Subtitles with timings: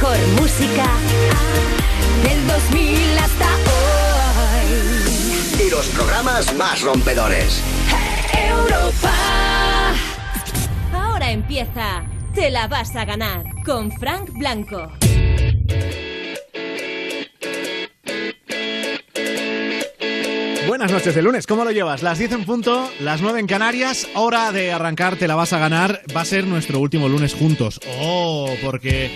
[0.00, 0.86] mejor música
[2.22, 3.46] del 2000 hasta
[4.46, 5.66] hoy.
[5.66, 7.60] Y los programas más rompedores.
[8.32, 9.12] Europa.
[10.92, 14.92] Ahora empieza Te la vas a ganar con Frank Blanco.
[20.68, 22.02] Buenas noches de lunes, ¿cómo lo llevas?
[22.02, 25.58] Las 10 en punto, las 9 en Canarias, hora de arrancar, te la vas a
[25.58, 27.80] ganar, va a ser nuestro último lunes juntos.
[27.98, 29.10] Oh, porque,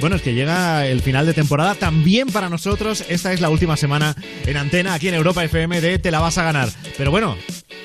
[0.00, 3.76] bueno, es que llega el final de temporada también para nosotros, esta es la última
[3.76, 4.14] semana
[4.46, 6.68] en antena aquí en Europa FM de Te la vas a ganar.
[6.96, 7.36] Pero bueno,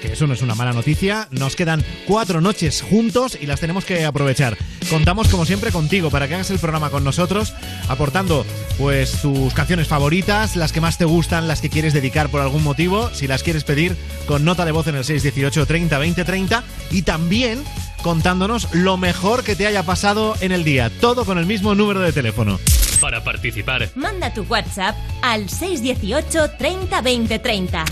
[0.01, 3.85] que eso no es una mala noticia, nos quedan cuatro noches juntos y las tenemos
[3.85, 4.57] que aprovechar.
[4.89, 7.53] Contamos como siempre contigo para que hagas el programa con nosotros,
[7.87, 8.45] aportando
[8.77, 12.63] pues tus canciones favoritas, las que más te gustan, las que quieres dedicar por algún
[12.63, 13.95] motivo, si las quieres pedir
[14.25, 17.63] con nota de voz en el 618 30 20 30 y también
[18.03, 21.99] contándonos lo mejor que te haya pasado en el día, todo con el mismo número
[21.99, 22.59] de teléfono.
[22.99, 27.85] Para participar, Manda tu WhatsApp al 618 30 20 30.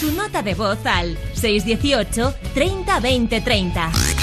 [0.00, 4.21] Tu nota de voz al 618 30 20 30.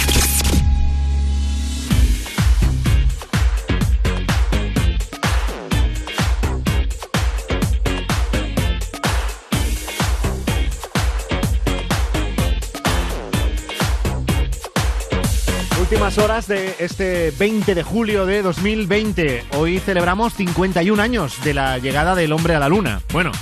[16.00, 19.44] Últimas horas de este 20 de julio de 2020.
[19.58, 23.02] Hoy celebramos 51 años de la llegada del hombre a la luna.
[23.12, 23.34] Bueno,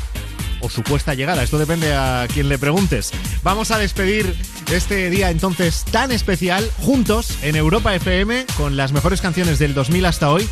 [0.62, 3.12] o supuesta llegada, esto depende a quien le preguntes.
[3.44, 4.36] Vamos a despedir
[4.72, 10.08] este día entonces tan especial juntos en Europa FM con las mejores canciones del 2000
[10.08, 10.50] hasta hoy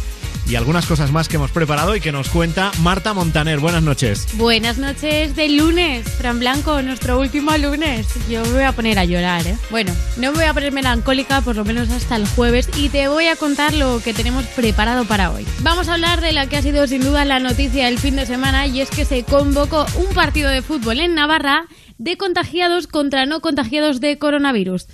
[0.48, 3.60] y algunas cosas más que hemos preparado y que nos cuenta Marta Montaner.
[3.60, 4.28] Buenas noches.
[4.34, 8.08] Buenas noches de lunes, Fran Blanco, nuestro último lunes.
[8.30, 9.58] Yo me voy a poner a llorar, ¿eh?
[9.70, 13.08] Bueno, no me voy a poner melancólica por lo menos hasta el jueves y te
[13.08, 15.46] voy a contar lo que tenemos preparado para hoy.
[15.62, 18.26] Vamos a hablar de la que ha sido sin duda la noticia del fin de
[18.26, 21.66] semana y es que se convocó un partido de fútbol en Navarra
[21.98, 24.88] de contagiados contra no contagiados de coronavirus.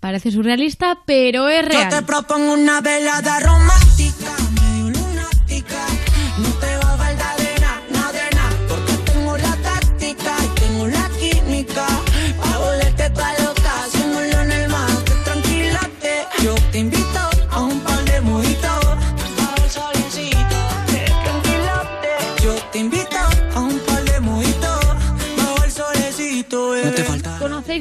[0.00, 1.90] Parece surrealista, pero es real.
[1.90, 3.95] Yo te propongo una velada romántica,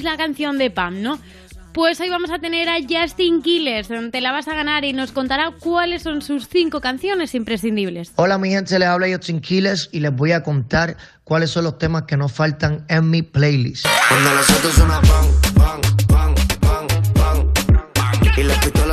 [0.03, 1.19] la canción de Pam, ¿no?
[1.73, 5.11] Pues hoy vamos a tener a Justin Quiles, te la vas a ganar y nos
[5.11, 8.13] contará cuáles son sus cinco canciones imprescindibles.
[8.15, 10.95] Hola mi gente, les habla Justin Quiles y les voy a contar
[11.25, 13.85] cuáles son los temas que nos faltan en mi playlist.
[14.07, 17.53] Cuando los autos suenan pan, pan, pan, pan, pan,
[17.93, 18.31] pan.
[18.37, 18.84] Y las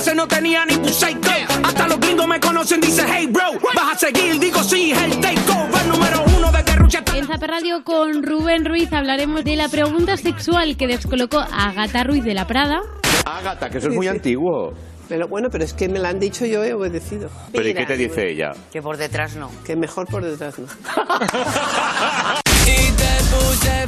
[0.00, 1.30] En el caso no tenía ni un psycho.
[1.62, 3.44] Hasta los gringos me conocen, dice hey bro.
[3.74, 7.04] Vas a seguir, digo sí, es el takeover número uno de Guerrucha.
[7.14, 12.02] En Zapa Radio con Rubén Ruiz hablaremos de la pregunta sexual que descolocó a Agatha
[12.04, 12.80] Ruiz de la Prada.
[13.26, 14.16] Ágata, que eso es muy Sí, sí.
[14.16, 14.72] antiguo.
[15.06, 17.28] Pero bueno, pero es que me lo han dicho yo he obedecido.
[17.52, 18.52] ¿Pero y qué te dice ella?
[18.72, 19.50] Que por detrás no.
[19.66, 20.66] Que mejor por detrás no.
[22.66, 23.86] Y te puse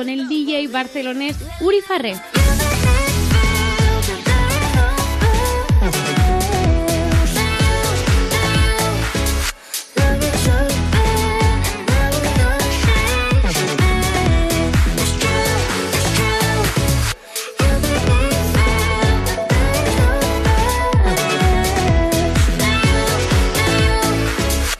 [0.00, 2.14] con el DJ barcelonés Uri Farré.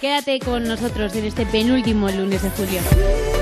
[0.00, 3.39] Quédate con nosotros en este penúltimo lunes de julio.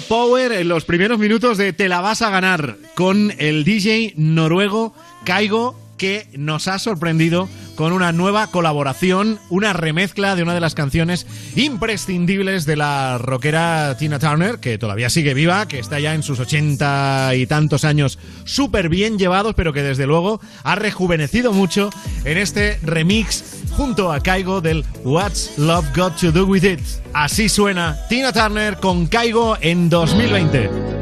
[0.00, 4.94] Power en los primeros minutos de Te la vas a ganar con el DJ noruego
[5.24, 10.74] Kaigo que nos ha sorprendido con una nueva colaboración, una remezcla de una de las
[10.74, 16.24] canciones imprescindibles de la rockera Tina Turner, que todavía sigue viva, que está ya en
[16.24, 21.90] sus ochenta y tantos años súper bien llevados, pero que desde luego ha rejuvenecido mucho
[22.24, 26.80] en este remix junto a Caigo del What's Love Got to Do With It.
[27.12, 31.01] Así suena Tina Turner con Caigo en 2020.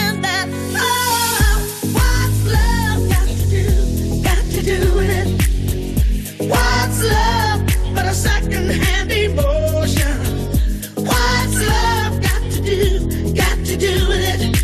[4.63, 5.27] to do with it?
[6.49, 7.61] What's love
[7.95, 8.13] but a
[9.09, 10.17] emotion?
[10.95, 13.33] What's love got to do?
[13.33, 14.55] Got to do with it?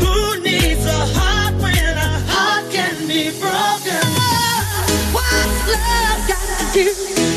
[0.00, 4.06] Who needs a heart when a heart can be broken?
[5.12, 6.86] What's love got to do?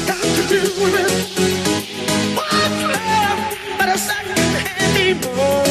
[0.08, 1.12] Got to do with it?
[2.38, 3.40] What's love
[3.78, 3.98] but a
[4.96, 5.66] emotion?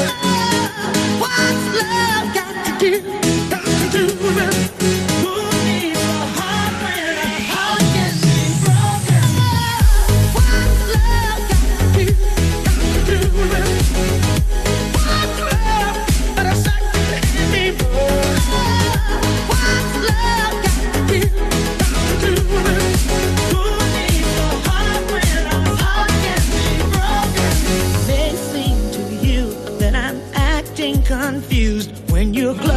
[1.22, 3.23] What's love got to do?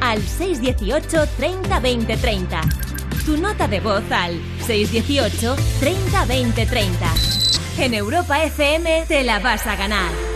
[0.00, 2.60] Al 618 30 20 30.
[3.26, 7.14] Tu nota de voz al 618 30 20 30.
[7.78, 10.27] En Europa FM te la vas a ganar.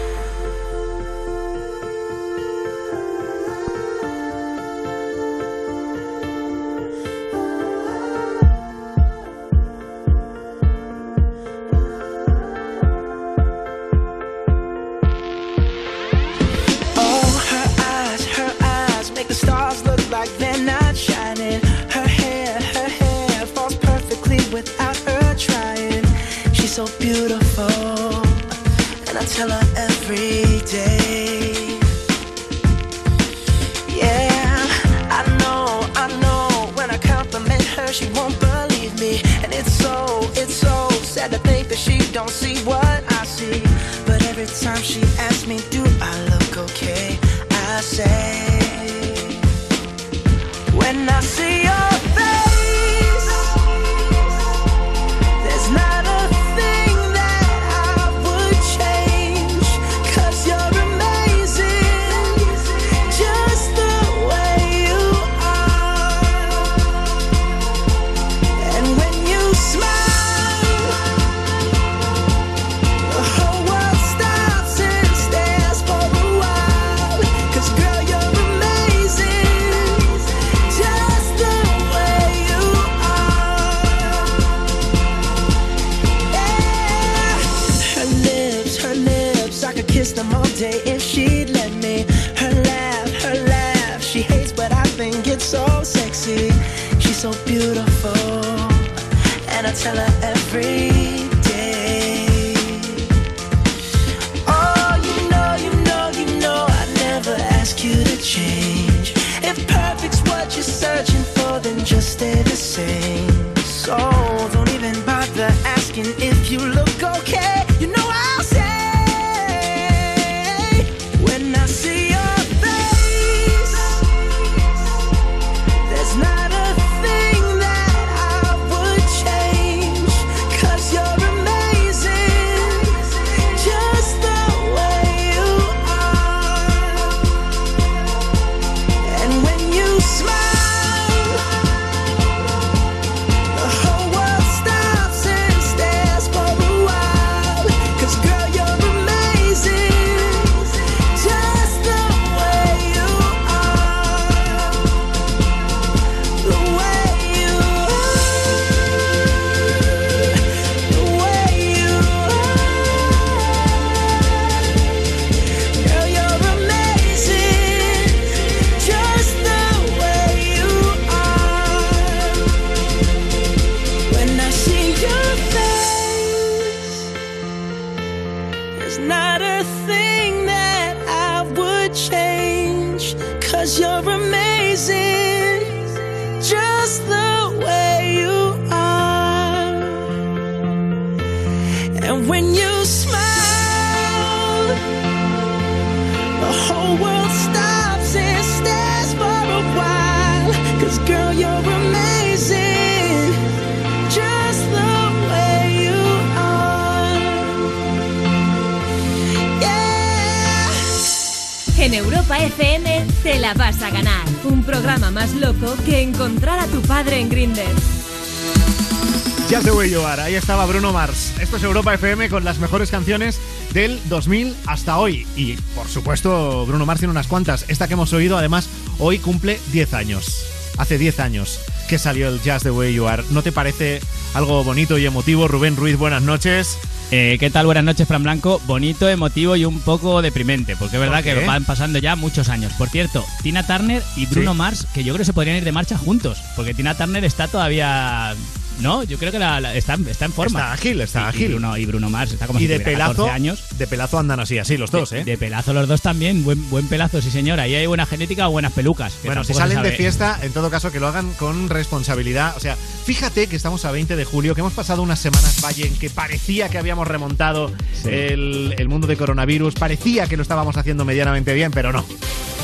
[220.52, 221.32] Estaba Bruno Mars.
[221.40, 223.40] Esto es Europa FM con las mejores canciones
[223.72, 225.26] del 2000 hasta hoy.
[225.34, 227.64] Y por supuesto, Bruno Mars tiene unas cuantas.
[227.68, 228.68] Esta que hemos oído, además,
[228.98, 230.44] hoy cumple 10 años.
[230.76, 233.22] Hace 10 años que salió el Just the way you are.
[233.30, 234.02] ¿No te parece
[234.34, 235.48] algo bonito y emotivo?
[235.48, 236.76] Rubén Ruiz, buenas noches.
[237.10, 237.64] Eh, ¿Qué tal?
[237.64, 238.60] Buenas noches, Fran Blanco.
[238.66, 242.74] Bonito, emotivo y un poco deprimente, porque es verdad que van pasando ya muchos años.
[242.74, 244.58] Por cierto, Tina Turner y Bruno Sí.
[244.58, 247.48] Mars, que yo creo que se podrían ir de marcha juntos, porque Tina Turner está
[247.48, 248.34] todavía...
[248.80, 250.58] No, yo creo que la- la- está, está en forma.
[250.60, 251.48] Está ágil, está Y- y ágil.
[251.52, 253.62] Bruno, y Bruno Mars está como y si de pelazo, 14 años.
[253.78, 255.24] de pelazo andan así, así los dos, de, ¿eh?
[255.24, 257.62] de pelazo los dos también, buen, buen pelazo, sí señora.
[257.64, 259.14] Ahí hay buena genética o buenas pelucas.
[259.24, 262.54] Bueno, si salen de fiesta, en todo caso que lo hagan con responsabilidad.
[262.56, 265.86] O sea, fíjate que estamos a 20 de julio, que hemos pasado unas semanas, Valle,
[265.86, 267.70] en que parecía que habíamos remontado
[268.02, 268.08] Sí.
[268.08, 272.04] el, el mundo de coronavirus, parecía que lo estábamos haciendo medianamente bien, pero no.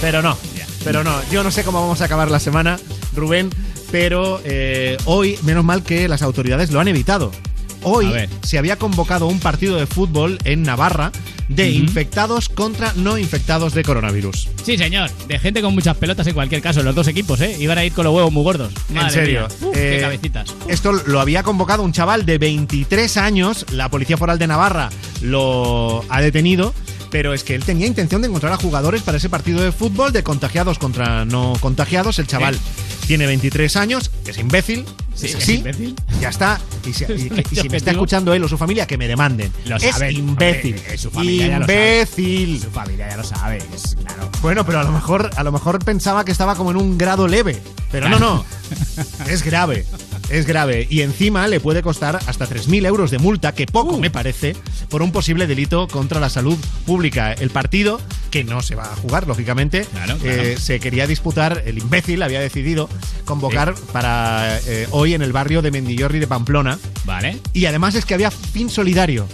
[0.00, 0.36] Pero no.
[0.84, 1.14] Pero no.
[1.30, 2.78] Yo no sé cómo vamos a acabar la semana,
[3.14, 3.50] Rubén,
[3.90, 7.30] pero eh, hoy, menos mal que las autoridades lo han evitado.
[7.82, 11.12] Hoy se había convocado un partido de fútbol en Navarra
[11.48, 14.48] de infectados contra no infectados de coronavirus.
[14.64, 15.10] Sí, señor.
[15.28, 17.56] De gente con muchas pelotas en cualquier caso, los dos equipos, ¿eh?
[17.58, 18.72] Iban a ir con los huevos muy gordos.
[18.90, 19.48] Madre en serio.
[19.62, 20.54] Uf, Eh, qué cabecitas.
[20.66, 23.64] Esto lo había convocado un chaval de 23 años.
[23.72, 24.90] La Policía Foral de Navarra
[25.22, 26.74] lo ha detenido.
[27.10, 30.12] Pero es que él tenía intención de encontrar a jugadores para ese partido de fútbol
[30.12, 32.18] de contagiados contra no contagiados.
[32.18, 32.58] El chaval
[33.08, 34.84] tiene 23 años, es imbécil.
[35.14, 35.96] Sí, es es imbécil.
[36.20, 36.60] Ya está.
[36.86, 39.50] Y si, y- y si me está escuchando él o su familia, que me demanden.
[39.66, 40.76] Lo es saben, imbécil.
[40.76, 41.72] hombre, eh, su familia ya lo sabe.
[41.96, 42.60] imbécil.
[42.62, 44.30] Su familia ya lo sabe, es claro.
[44.42, 47.26] Bueno, pero a lo mejor, a lo mejor pensaba que estaba como en un grado
[47.26, 47.60] leve.
[47.90, 48.44] Pero no, no.
[49.28, 49.84] Es grave.
[50.30, 50.86] Es grave.
[50.90, 54.00] Y encima le puede costar hasta 3.000 euros de multa, que poco Uh.
[54.00, 54.54] me parece,
[54.90, 56.56] por un posible delito contra la salud
[56.86, 57.32] pública.
[57.32, 60.42] El partido, que no se va a jugar, lógicamente, Claro, claro.
[60.42, 62.88] eh, se quería disputar, el imbécil había decidido
[63.24, 66.78] convocar para eh, hoy en el barrio de Mendillorri de Pamplona.
[67.04, 67.38] Vale.
[67.54, 69.26] Y además es que había fin solidario.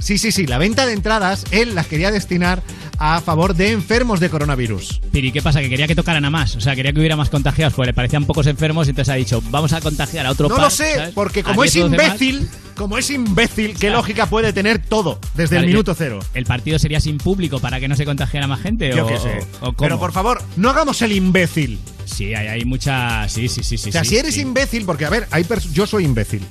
[0.00, 0.46] Sí, sí, sí.
[0.46, 2.62] La venta de entradas él las quería destinar
[2.98, 5.00] a favor de enfermos de coronavirus.
[5.12, 5.60] Pero ¿y qué pasa?
[5.60, 6.56] Que quería que tocaran a más.
[6.56, 9.16] O sea, quería que hubiera más contagiados, porque le parecían pocos enfermos, y entonces ha
[9.16, 11.14] dicho, vamos a contagiar a otro No par, lo sé, ¿sabes?
[11.14, 12.06] porque como es 10 o 12 más.
[12.22, 13.96] imbécil, como es imbécil, ¿qué Claro.
[13.98, 16.20] lógica puede tener todo desde el minuto cero?
[16.32, 18.90] ¿El partido sería sin público para que no se contagiara más gente?
[18.96, 19.40] Yo o, qué sé.
[19.60, 19.76] o- o cómo?
[19.76, 21.78] Pero por favor, no hagamos el imbécil.
[22.06, 23.28] Sí, hay, hay mucha...
[23.28, 23.88] Sí, sí, sí, sí.
[23.90, 24.40] o sea, sí, si eres sí.
[24.40, 26.42] imbécil, porque a ver, hay yo soy imbécil.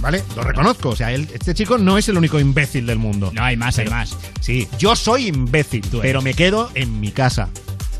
[0.00, 0.22] ¿Vale?
[0.36, 0.90] Lo reconozco.
[0.90, 3.30] O sea, él- este chico no es el único imbécil del mundo.
[3.34, 4.16] No, hay más, hay Pero- más.
[4.40, 7.48] Sí, yo soy imbécil, pero me quedo en mi casa.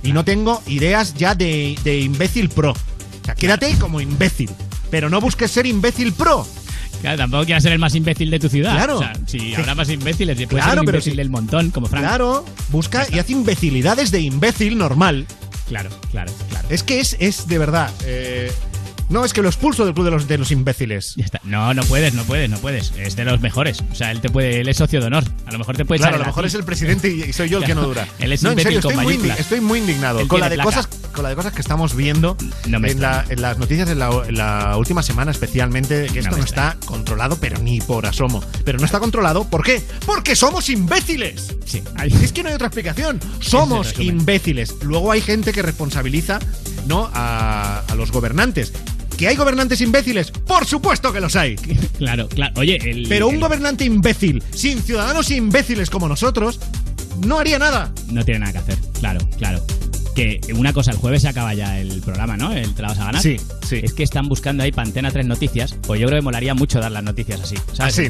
[0.02, 2.70] Y no tengo ideas ya de, de imbécil pro.
[2.72, 4.50] O sea, quédate como imbécil.
[4.90, 6.46] Pero no busques ser imbécil pro.
[7.02, 8.72] Claro, tampoco quieras ser el más imbécil de tu ciudad.
[8.74, 8.96] Claro.
[8.96, 11.16] O sea, si habrá más imbéciles, puedes Claro, ser un pero imbécil sí.
[11.16, 12.04] del montón, como Frank.
[12.04, 15.26] Claro, busca y haz imbecilidades de imbécil normal.
[15.68, 16.32] claro, claro.
[16.48, 16.66] claro.
[16.70, 17.90] Es que es, es de verdad.
[18.04, 18.50] eh,
[19.08, 21.14] No, es que lo expulso del club de los, de los imbéciles.
[21.16, 21.40] Ya está.
[21.44, 22.92] No, no puedes, no puedes, no puedes.
[22.98, 23.82] Es de los mejores.
[23.92, 25.24] O sea, él te puede, él es socio de honor.
[25.46, 27.58] A lo mejor te puede Claro, a lo mejor es el presidente y soy yo
[27.58, 28.06] el que no dura.
[28.18, 30.56] Él es no, en serio, estoy muy, indi- estoy muy indignado Él con la, de
[30.56, 30.68] placa.
[30.68, 32.36] cosas, con la de cosas que estamos viendo
[32.66, 36.36] No en, la- en las noticias de la, en la última semana, especialmente, que esto
[36.36, 38.42] no, está controlado, pero ni por asomo.
[38.64, 39.82] Pero no está controlado, ¿por qué?
[40.04, 41.54] Porque somos imbéciles.
[41.64, 41.82] Sí.
[42.22, 43.20] Es que no hay otra explicación.
[43.40, 44.74] Somos imbéciles.
[44.82, 46.40] Luego hay gente que responsabiliza
[46.86, 47.08] ¿no?
[47.14, 48.72] a, a los gobernantes.
[49.16, 50.30] ¿Que hay gobernantes imbéciles?
[50.30, 51.56] Por supuesto que los hay.
[51.96, 52.52] Claro, claro.
[52.60, 53.06] Oye, el.
[53.08, 56.60] Pero un el- gobernante imbécil, sin ciudadanos imbéciles como nosotros,
[57.26, 57.90] no haría nada.
[58.10, 58.78] No tiene nada que hacer.
[59.00, 59.64] Claro, claro.
[60.16, 62.50] Que una cosa, el jueves se acaba ya el programa, ¿no?
[62.52, 63.20] El Te la vas a ganar.
[63.22, 63.36] Sí,
[63.68, 63.80] sí.
[63.82, 65.76] Es que están buscando ahí para Antena 3 noticias.
[65.86, 67.54] Pues yo creo que molaría mucho dar las noticias así.
[67.74, 67.98] ¿sabes?
[67.98, 68.08] Así,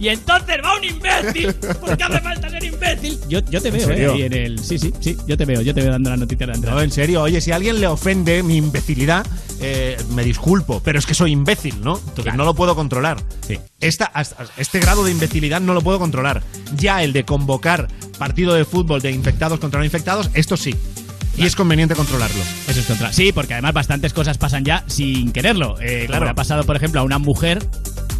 [0.00, 1.52] Y entonces va un imbécil.
[1.52, 3.18] ¿Por qué hace falta ser imbécil?
[3.28, 3.86] Yo, yo te ¿En veo, ¿eh?
[3.94, 4.12] serio?
[4.14, 4.58] ahí en el.
[4.60, 5.16] Sí, sí, sí.
[5.28, 7.40] Yo te veo, yo te veo dando las noticias de Antena No, en serio, oye,
[7.42, 9.26] si a alguien le ofende mi imbecilidad,
[9.60, 12.00] eh, me disculpo, pero es que soy imbécil, ¿no?
[12.08, 13.22] Entonces no lo puedo controlar.
[13.46, 13.58] Sí.
[13.78, 16.42] Esta, hasta- este grado de imbecilidad no lo puedo controlar.
[16.78, 20.74] Ya el de convocar partido de fútbol de infectados contra no infectados, esto sí.
[21.36, 22.42] Y es conveniente controlarlo.
[22.68, 23.12] Eso es contra.
[23.12, 25.76] Sí, porque además bastantes cosas pasan ya sin quererlo.
[25.80, 26.28] Eh, Claro.
[26.28, 27.64] Ha pasado, por ejemplo, a una mujer,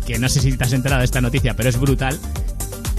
[0.07, 2.19] que no sé si te has enterado de esta noticia, pero es brutal.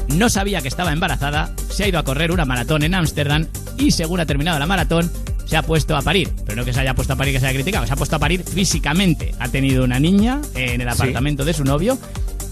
[0.10, 3.92] No sabía que estaba embarazada, se ha ido a correr una maratón en Ámsterdam y
[3.92, 5.12] según ha terminado la maratón,
[5.46, 6.30] se ha puesto a parir.
[6.46, 8.16] Pero no que se haya puesto a parir que se haya criticado, se ha puesto
[8.16, 9.34] a parir físicamente.
[9.40, 11.98] Ha tenido una niña en el apartamento de su novio.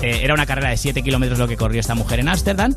[0.01, 2.73] Eh, era una carrera de 7 kilómetros lo que corrió esta mujer en Ámsterdam.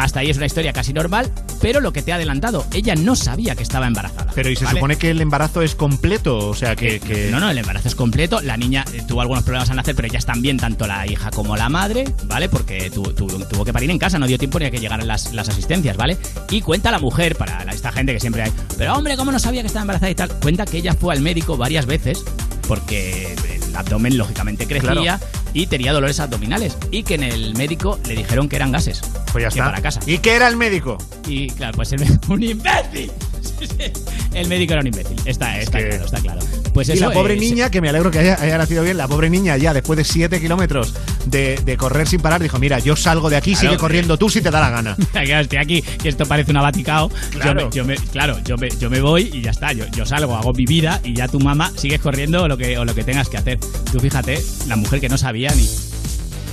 [0.00, 3.14] Hasta ahí es una historia casi normal, pero lo que te ha adelantado, ella no
[3.16, 4.32] sabía que estaba embarazada.
[4.34, 4.78] Pero y se ¿vale?
[4.78, 7.00] supone que el embarazo es completo, o sea que...
[7.00, 8.40] que- No, no, el embarazo es completo.
[8.40, 11.30] La niña eh, tuvo algunos problemas al nacer, pero ya están bien tanto la hija
[11.30, 12.48] como la madre, ¿vale?
[12.48, 15.06] Porque tu- tu- tuvo que parir en casa, no dio tiempo ni a que llegaran
[15.06, 16.16] las, las asistencias, ¿vale?
[16.50, 19.60] Y cuenta la mujer, para esta gente que siempre hay, pero hombre, ¿cómo no sabía
[19.60, 20.30] que estaba embarazada y tal?
[20.40, 22.24] Cuenta que ella fue al médico varias veces
[22.66, 23.34] porque
[23.70, 25.24] el abdomen lógicamente crecía Claro.
[25.54, 29.00] y tenía dolores abdominales y que en el médico le dijeron que eran gases.
[29.32, 29.64] Pues ya que está.
[29.64, 30.00] para casa.
[30.06, 30.98] ¿Y qué era el médico?
[31.26, 33.10] Y claro, pues el, un imbécil.
[34.34, 35.16] El médico era un imbécil.
[35.24, 36.40] Está, está que- claro, está claro.
[36.72, 39.08] Pues y la pobre eh, niña, que me alegro que haya, haya nacido bien, la
[39.08, 40.94] pobre niña ya después de 7 kilómetros
[41.26, 44.30] de, de correr sin parar, dijo, mira, yo salgo de aquí, Claro, sigue corriendo tú
[44.30, 44.96] si te da la gana.
[45.14, 47.10] Estoy aquí, que esto parece una vaticao.
[47.32, 47.70] Claro.
[47.72, 49.72] Yo me, yo me- claro, yo me, yo me voy y ya está.
[49.72, 52.78] Yo, yo salgo, hago mi vida y ya tu mamá sigues corriendo o lo que,
[52.78, 53.58] o lo que tengas que hacer.
[53.90, 55.68] Tú fíjate, la mujer que no sabía ni.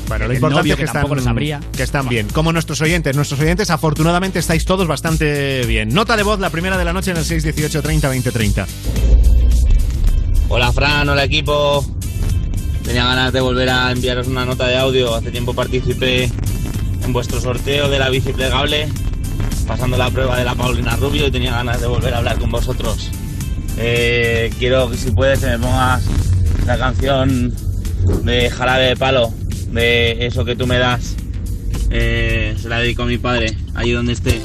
[0.07, 1.59] Bueno, lo el importante novio es que, que tampoco están, lo sabría.
[1.75, 2.27] que están bien.
[2.29, 3.15] Como nuestros oyentes.
[3.15, 5.89] Nuestros oyentes, afortunadamente, estáis todos bastante bien.
[5.89, 8.67] Nota de voz, la primera de la noche en el 618 30 20 30.
[10.49, 11.85] Hola Fran, hola equipo.
[12.85, 15.13] Tenía ganas de volver a enviaros una nota de audio.
[15.13, 16.31] Hace tiempo participé
[17.03, 18.87] en vuestro sorteo de la bici plegable,
[19.67, 22.49] pasando la prueba de la Paulina Rubio y tenía ganas de volver a hablar con
[22.49, 23.11] vosotros.
[23.77, 26.05] Eh, quiero que si puedes que me pongas
[26.65, 27.53] la canción
[28.23, 29.33] de Jarabe de Palo,
[29.71, 31.15] de eso que tú me das.
[31.89, 34.41] Eh, se la dedico a mi padre, allí donde esté.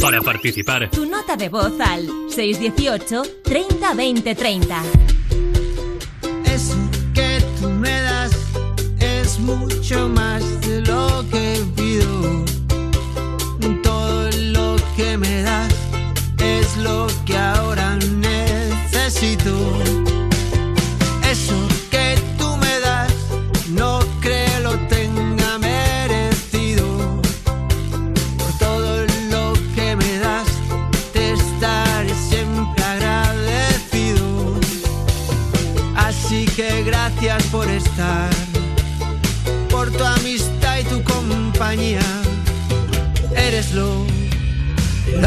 [0.00, 4.82] Para participar, Tu nota de voz al 618 30 20 30.
[6.44, 6.76] Eso
[7.14, 8.32] que tú me das
[9.00, 10.42] es mucho más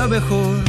[0.09, 0.68] mejor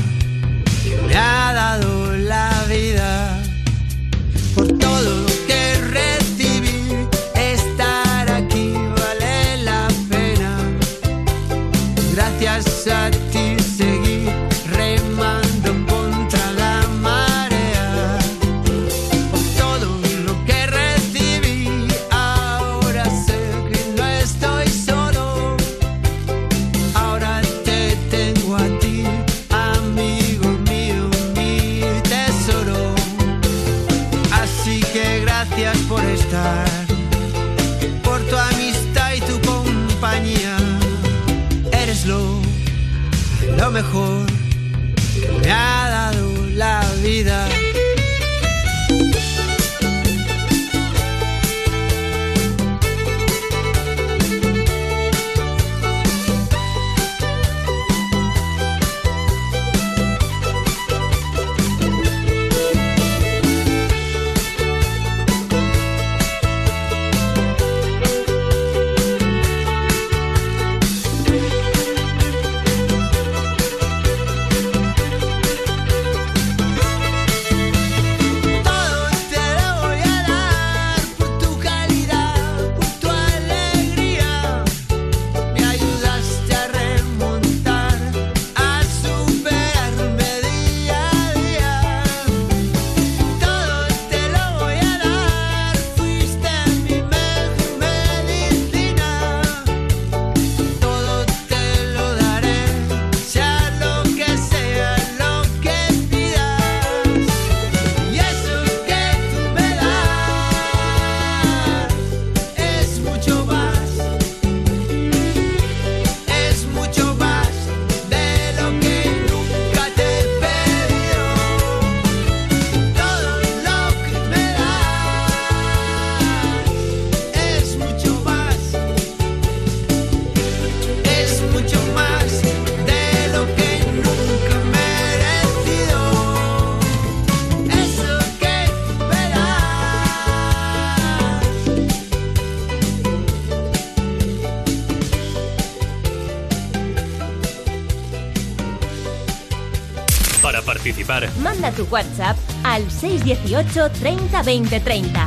[151.80, 155.26] tu WhatsApp al 618 30 20 30.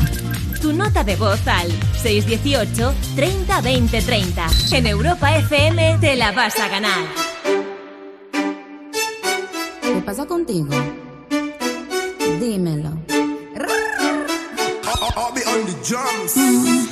[0.61, 1.67] Tu nota de voz al
[2.01, 4.47] 618 30 20 30.
[4.71, 7.05] En Europa FM te la vas a ganar.
[9.81, 10.69] ¿Qué pasa contigo?
[12.39, 12.91] Dímelo.
[16.35, 16.87] Mm,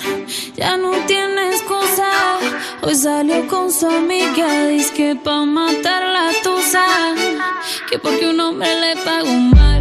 [0.56, 2.10] Ya no tiene excusa.
[2.82, 4.68] Hoy salió con su amiga.
[4.68, 5.11] Dice que
[7.92, 9.81] Que porque un hombre le pagó mal.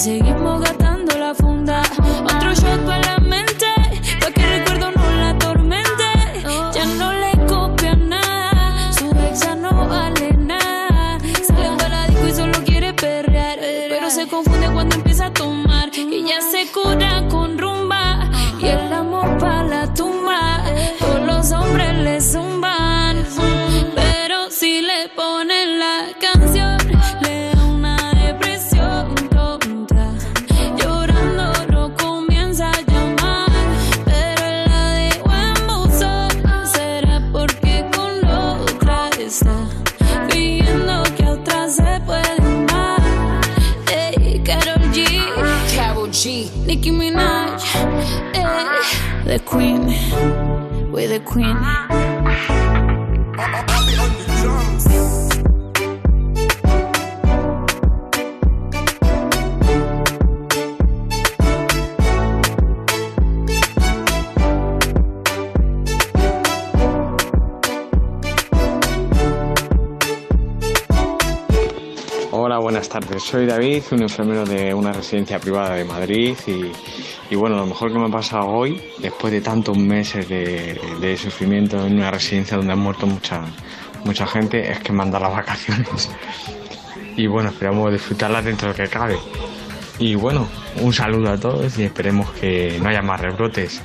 [0.00, 0.79] seguimos gastando
[72.32, 73.22] Hola, buenas tardes.
[73.22, 76.72] Soy David, un enfermero de una residencia privada de Madrid y,
[77.30, 81.86] y bueno, lo mejor que me ha pasado hoy, después de tantos meses de, sufrimiento
[81.86, 83.42] en una residencia donde han muerto mucha,
[84.04, 86.10] mucha gente, es que me han las vacaciones.
[87.16, 89.16] Y bueno, esperamos disfrutarlas dentro de lo que cabe.
[90.00, 90.48] Y bueno,
[90.80, 93.80] un saludo a todos y esperemos que no haya más rebrotes.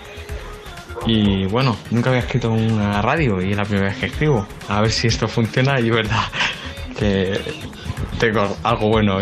[1.06, 4.48] Y bueno, nunca había escrito en una radio y es la primera vez que escribo.
[4.70, 6.24] A ver si esto funciona y verdad
[6.98, 7.40] que
[8.18, 9.20] tengo algo bueno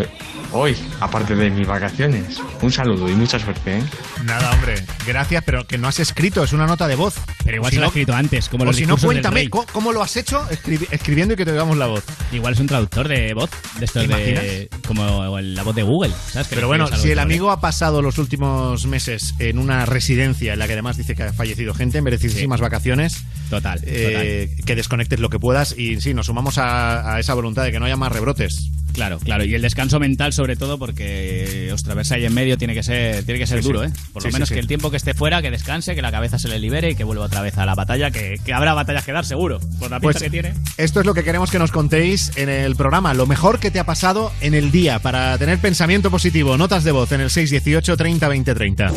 [0.54, 2.38] hoy, aparte de mis vacaciones.
[2.62, 3.82] Un saludo y mucha suerte, ¿eh?
[4.24, 4.76] Nada, hombre.
[5.06, 7.14] Gracias, pero que no has escrito, es una nota de voz.
[7.44, 9.40] Pero igual si se lo no- ha escrito antes, como o los si no, cuéntame,
[9.40, 9.48] rey.
[9.48, 12.04] ¿cómo, cómo lo has hecho Escribi- escribiendo y que te oigamos la voz?
[12.32, 14.68] Igual es un traductor de voz, de estos ¿Te de.
[14.86, 16.48] Como la voz de Google, ¿sabes?
[16.48, 20.58] Que Pero bueno, si el amigo ha pasado los últimos meses en una residencia en
[20.58, 23.24] la que además dice que ha fallecido gente, merecidísimas vacaciones.
[23.50, 27.64] Total, eh, Que desconectes lo que puedas y sí, nos sumamos a, a esa voluntad
[27.64, 28.70] de que no haya más rebrotes.
[28.94, 29.44] Claro, claro.
[29.44, 33.24] Y el descanso mental, sobre todo, porque ostras, verse ahí en medio tiene que ser,
[33.24, 33.84] tiene que ser Sí, duro.
[33.84, 33.90] ¿eh?
[34.12, 34.54] Por Sí, lo menos sí.
[34.54, 36.94] que el tiempo que esté fuera, que descanse, que la cabeza se le libere y
[36.94, 39.58] que vuelva otra vez a la batalla, que, que habrá batallas que dar, seguro.
[39.78, 40.54] Por la pinta Pues que tiene.
[40.76, 43.12] esto es lo que queremos que nos contéis en el programa.
[43.14, 46.56] Lo mejor que te ha pasado en el día para tener pensamiento positivo.
[46.56, 48.92] Notas de voz en el 618 30 20 30.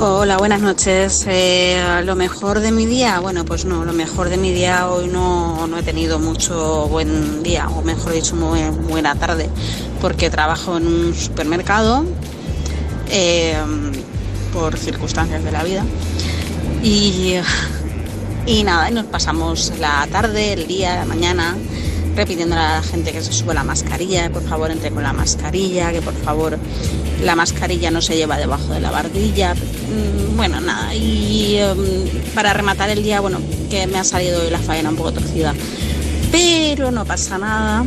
[0.00, 1.24] Hola, buenas noches.
[1.28, 5.08] Eh, lo mejor de mi día, bueno, pues no, lo mejor de mi día hoy
[5.08, 9.48] no, no he tenido mucho buen día, o mejor dicho, muy buena tarde,
[10.00, 12.04] porque trabajo en un supermercado.
[13.10, 13.56] eh,
[14.52, 15.84] por circunstancias de la vida.
[16.82, 17.34] Y,
[18.46, 21.56] y nada, y nos pasamos la tarde, el día, la mañana
[22.18, 25.12] repitiéndole a la gente que se sube la mascarilla, que por favor entre con la
[25.12, 26.58] mascarilla, que por favor
[27.22, 29.54] la mascarilla no se lleva debajo de la barbilla.
[29.54, 31.78] Mm, Bueno, nada, y em,
[32.34, 33.38] para rematar el día, bueno,
[33.70, 35.54] que me ha salido hoy la faena un poco torcida.
[36.32, 37.84] Pero no pasa nada,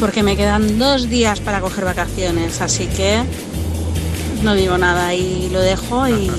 [0.00, 3.22] porque me quedan dos días para coger vacaciones, así que
[4.42, 6.30] no digo nada y lo dejo y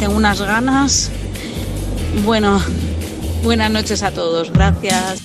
[0.00, 1.10] tengo unas ganas.
[2.24, 2.60] Bueno,
[3.44, 5.22] buenas noches a todos, gracias.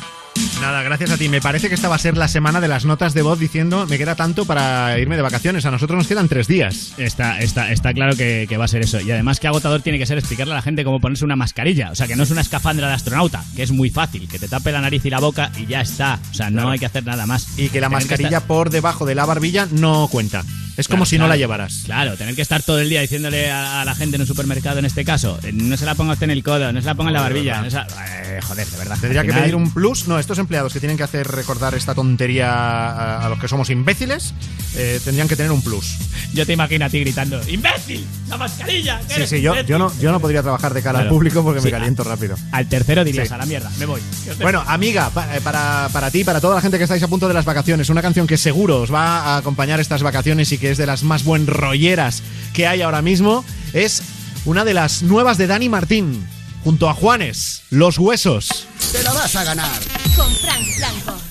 [0.61, 1.27] Nada, gracias a ti.
[1.27, 3.87] Me parece que esta va a ser la semana de las notas de voz diciendo
[3.89, 5.65] me queda tanto para irme de vacaciones.
[5.65, 6.93] A nosotros nos quedan tres días.
[6.97, 8.99] Está, está, está claro que, que va a ser eso.
[9.01, 11.89] Y además, qué agotador tiene que ser explicarle a la gente cómo ponerse una mascarilla.
[11.91, 14.47] O sea, que no es una escafandra de astronauta, que es muy fácil, que te
[14.47, 16.19] tape la nariz y la boca y ya está.
[16.29, 16.69] O sea, no Claro.
[16.69, 17.47] hay que hacer nada más.
[17.57, 20.43] Y que la Tener mascarilla estar- por debajo de la barbilla no cuenta.
[20.77, 21.29] Es como Claro, si no claro.
[21.33, 21.81] la llevaras.
[21.85, 24.79] Claro, tener que estar todo el día diciéndole a, a la gente en un supermercado,
[24.79, 26.95] en este caso, eh, no se la ponga usted en el codo, no se la
[26.95, 27.61] ponga en la barbilla.
[27.61, 27.87] no se la-
[28.25, 28.97] eh, joder, de verdad.
[28.99, 30.07] Tendría que pedir un plus.
[30.07, 33.69] No, estos empleados que tienen que hacer recordar esta tontería a, a los que somos
[33.69, 34.33] imbéciles,
[34.75, 35.97] eh, tendrían que tener un plus.
[36.33, 38.05] Yo te imagino a ti gritando, ¡imbécil!
[38.29, 39.01] ¡La mascarilla!
[39.07, 39.67] Sí, sí, yo, imbécil".
[39.69, 41.09] yo, no, yo no podría trabajar de cara Claro.
[41.09, 42.37] al público porque me caliento rápido.
[42.51, 43.33] Al tercero dirías, Sí.
[43.33, 44.01] a la mierda, me voy.
[44.41, 47.27] Bueno, amiga, pa- eh, para, para ti, para toda la gente que estáis a punto
[47.27, 50.71] de las vacaciones, una canción que seguro os va a acompañar estas vacaciones y que
[50.71, 52.21] es de las más buen rolleras
[52.53, 53.43] que hay ahora mismo,
[53.73, 54.03] es
[54.45, 56.25] una de las nuevas de Dani Martín,
[56.63, 58.67] junto a Juanes, Los Huesos.
[58.91, 59.81] Te la vas a ganar.
[60.15, 61.30] Con Frank Blanco.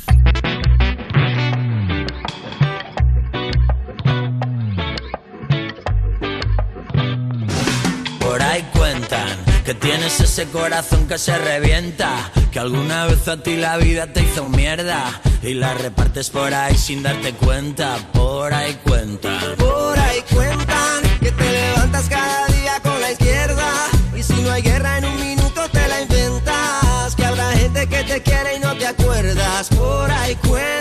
[9.71, 14.21] Que tienes ese corazón que se revienta, que alguna vez a ti la vida te
[14.21, 17.97] hizo mierda y la repartes por ahí sin darte cuenta.
[18.13, 19.55] Por ahí cuentan.
[19.57, 23.73] Por ahí cuentan que te levantas cada día con la izquierda.
[24.17, 27.15] Y si no hay guerra en un minuto te la inventas.
[27.15, 29.69] Que habrá gente que te quiere y no te acuerdas.
[29.69, 30.80] Por ahí cuentan.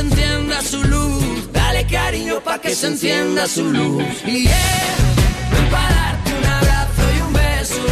[0.00, 1.52] Se encienda su luz.
[1.52, 4.02] Dale cariño pa' que se encienda su luz.
[4.24, 4.96] Y yeah,
[5.52, 7.86] ven pa' darte un abrazo y un beso.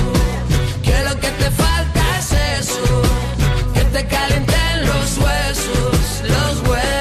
[0.83, 3.03] Que lo que te falta es eso.
[3.75, 6.98] Que te calienten los huesos, los huesos.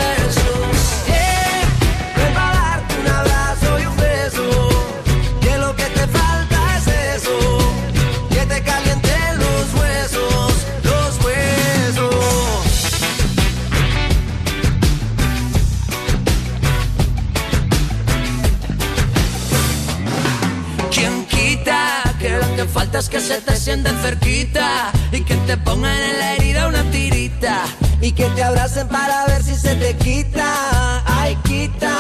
[23.05, 27.63] Que se te sienten cerquita y que te pongan en la herida una tirita?
[28.01, 31.03] Y que te abracen para ver si se te quita.
[31.05, 31.95] Ay, quita.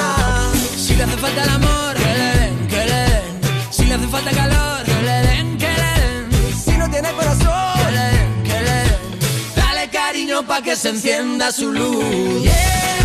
[0.75, 3.05] Si le hace falta el amor, que le den, que le.
[3.69, 6.65] Si le hace falta calor, que le den, que le.
[6.65, 8.83] Si no tiene corazón, que le den, que le.
[9.55, 12.41] Dale cariño pa' que se encienda su luz.
[12.41, 12.97] Yeah,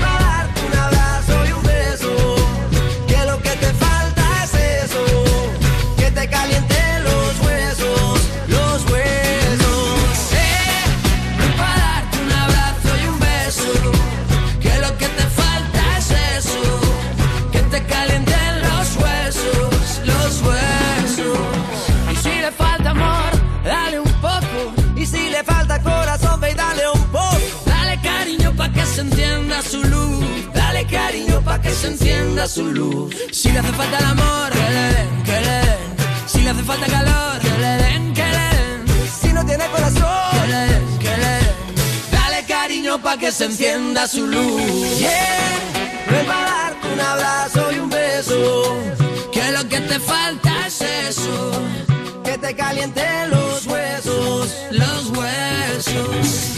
[0.00, 2.36] pa' darte un abrazo y un beso.
[3.08, 5.04] Que lo que te falta es eso.
[5.96, 6.75] Que te calienten
[31.00, 33.14] cariño pa' que se encienda su luz.
[33.32, 35.84] Si le hace falta el amor, que le den, que le den.
[36.32, 38.78] Si le hace falta calor, que le den, que le den.
[39.20, 41.56] Si no tiene corazón, Que le den, que le den.
[42.16, 44.98] Dale cariño pa' que se encienda su luz.
[44.98, 45.54] yeah,
[46.10, 48.40] ven pa' darte un abrazo y un beso.
[49.34, 50.80] Que lo que te falta es
[51.10, 51.36] eso.
[52.24, 56.55] Que te calienten los huesos, Los huesos.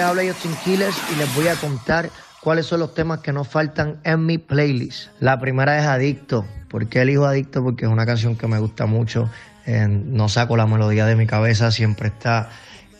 [0.00, 2.08] Les habla Justin Quiles y les voy a contar
[2.40, 5.08] cuáles son los temas que no faltan en mi playlist.
[5.20, 6.46] La primera es Adicto.
[6.68, 7.62] ¿Por qué elijo Adicto?
[7.62, 9.28] Porque es una canción que me gusta mucho.
[9.66, 12.48] Eh, no saco la melodía de mi cabeza, siempre está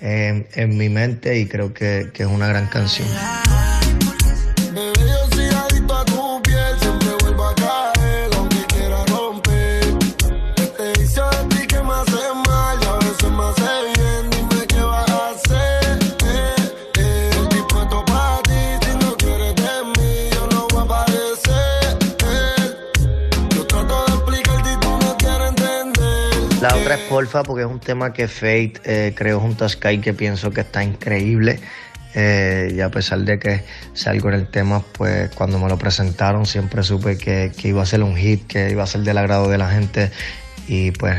[0.02, 3.08] eh, en mi mente y creo que es una gran canción.
[26.70, 29.98] La otra es Porfa, porque es un tema que Fate eh, creó junto a Sky
[30.00, 31.60] que pienso que está increíble.
[32.14, 36.44] Eh, y a pesar de que salgo en el tema, pues cuando me lo presentaron
[36.44, 39.48] siempre supe que, que iba a ser un hit, que iba a ser del agrado
[39.48, 40.10] de la gente
[40.66, 41.16] y pues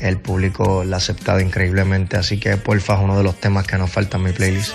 [0.00, 2.16] el público lo ha aceptado increíblemente.
[2.16, 4.72] Así que Porfa es uno de los temas que nos falta en mi playlist.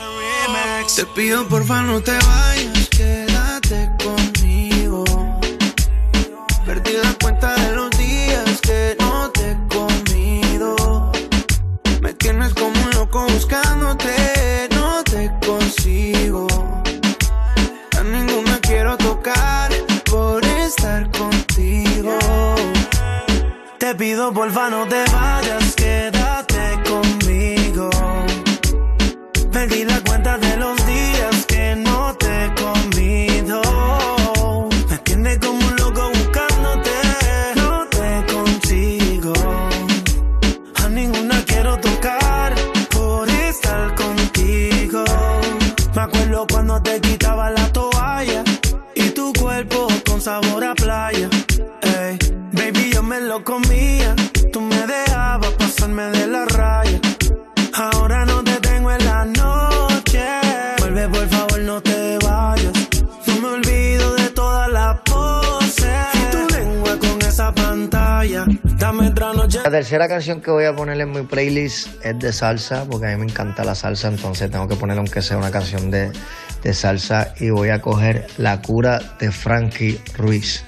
[23.80, 27.90] Te pido porfa no te vayas, quédate conmigo.
[29.52, 33.62] Perdí la cuenta de los días que no te he comido.
[34.90, 36.92] Me tiene como un loco buscándote,
[37.58, 39.34] no te consigo.
[40.84, 42.56] A ninguna quiero tocar
[42.92, 45.04] por estar contigo.
[45.96, 48.44] Me acuerdo cuando te quitaba la toalla
[48.96, 50.55] y tu cuerpo con sabor
[53.42, 54.16] la.
[69.64, 73.10] La tercera canción que voy a poner en mi playlist es de salsa, porque a
[73.10, 76.12] mí me encanta la salsa, entonces tengo que poner aunque sea una canción de,
[76.64, 80.64] de salsa y voy a coger La cura de Frankie Ruiz.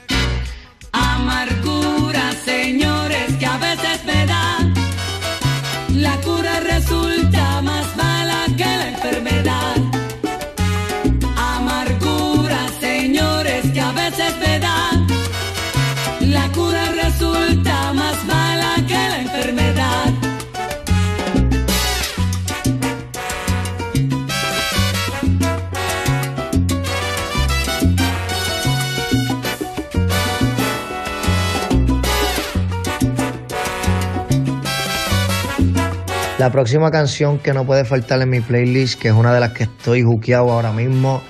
[36.38, 39.53] La próxima canción que no puede faltar en mi playlist, que es una de las
[39.53, 41.23] que estoy juqueado ahora mismo,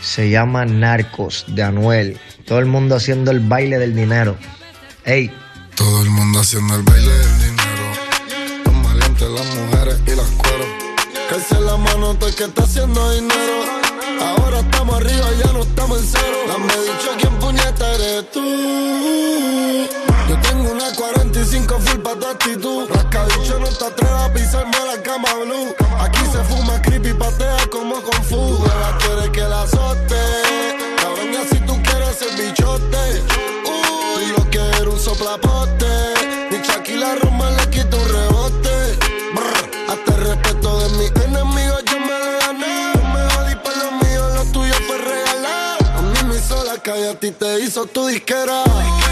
[0.00, 2.18] se llama Narcos de Anuel.
[2.46, 4.36] Todo el mundo haciendo el baile del dinero.
[5.04, 5.30] Ey,
[5.76, 7.84] Todo el mundo haciendo el baile del dinero.
[8.64, 10.66] Los maleantes, las mujeres y las cueros.
[11.28, 13.54] Que alce la mano todo el que está haciendo dinero.
[14.22, 16.36] Ahora estamos arriba, ya no estamos en cero.
[16.48, 18.40] Dame dicho quién puñeta eres tú.
[20.26, 22.93] Yo tengo una 45 full pa' tu actitud.
[23.74, 25.74] No te atrevas pisarme la cama blue.
[25.98, 28.64] Aquí se fuma creepy, patea como con fu.
[28.64, 30.14] La quiere que la azote.
[30.96, 33.22] Cabrón, así tú quieres el bichote.
[33.66, 35.86] Uy, lo quiero un soplapote.
[36.52, 38.96] Ni Shaquille Roma le quita un rebote.
[39.34, 42.92] Brr, hasta el respeto de mis enemigos yo me lo gané.
[43.12, 45.78] Me jodí por lo mío, lo tuyo fue regalar.
[45.96, 48.62] A mí me hizo la calle, a ti te hizo tu disquera.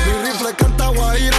[0.07, 1.37] Mi rifle canta guajira,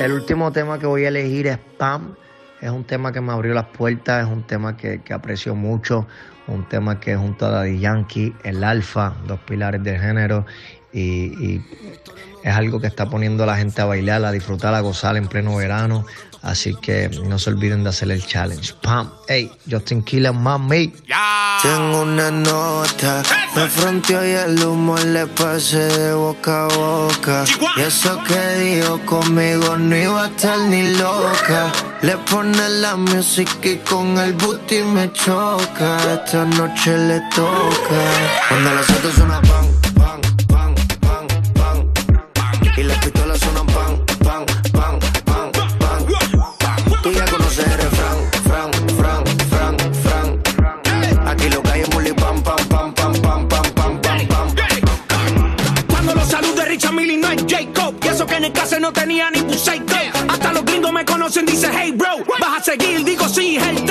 [0.00, 2.14] el último tema que voy a elegir es Pam.
[2.60, 6.06] Es un tema que me abrió las puertas, es un tema que, que aprecio mucho,
[6.46, 10.46] un tema que junto a Daddy Yankee, el Alfa, dos pilares del género,
[10.90, 11.66] y, y
[12.42, 15.26] es algo que está poniendo a la gente a bailar, a disfrutar, a gozar en
[15.26, 16.06] pleno verano.
[16.42, 18.74] Así que no se olviden de hacer el challenge.
[18.82, 20.92] Pam, hey, Justin Killer, mami.
[21.62, 23.22] Tengo una nota,
[23.54, 27.44] me fronteó y el humo le pasé de boca a boca.
[27.76, 31.72] Y eso que dijo conmigo no iba a estar ni loca.
[32.02, 35.96] Le pone la música y con el booty me choca.
[36.14, 38.00] Esta noche le toca.
[38.48, 41.92] Cuando las autos suena pan, pan, pan, pan, pan,
[42.34, 42.78] pan.
[42.78, 43.75] Y las pistolas suenan pan,
[58.86, 59.84] no tenía ni Buseco
[60.28, 63.84] Hasta los gringos me conocen, dice hey bro Vas a seguir, digo sí, es el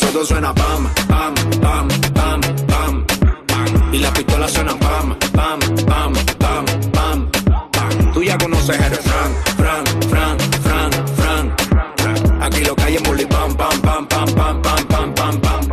[0.00, 3.92] todo suena pam, pam, pam, pam, pam, pam.
[3.92, 7.30] Y las pistolas suenan pam, pam, pam, pam, pam,
[7.72, 8.12] pam.
[8.14, 12.42] Tú ya conoces el fran, fran, fran, fran, fran.
[12.42, 15.68] Aquí lo que hay es pam, pam, pam, pam, pam, pam, pam, pam, pam.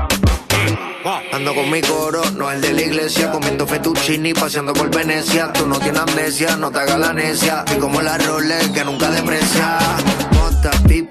[1.31, 5.53] Ando con mi coro, no el de la iglesia, comiendo fettuccini, paseando por Venecia.
[5.53, 7.63] Tú no tienes amnesia, no te hagas la necia.
[7.73, 9.77] Y como la Rolex que nunca deprecia.
[10.33, 11.08] Mota, pipa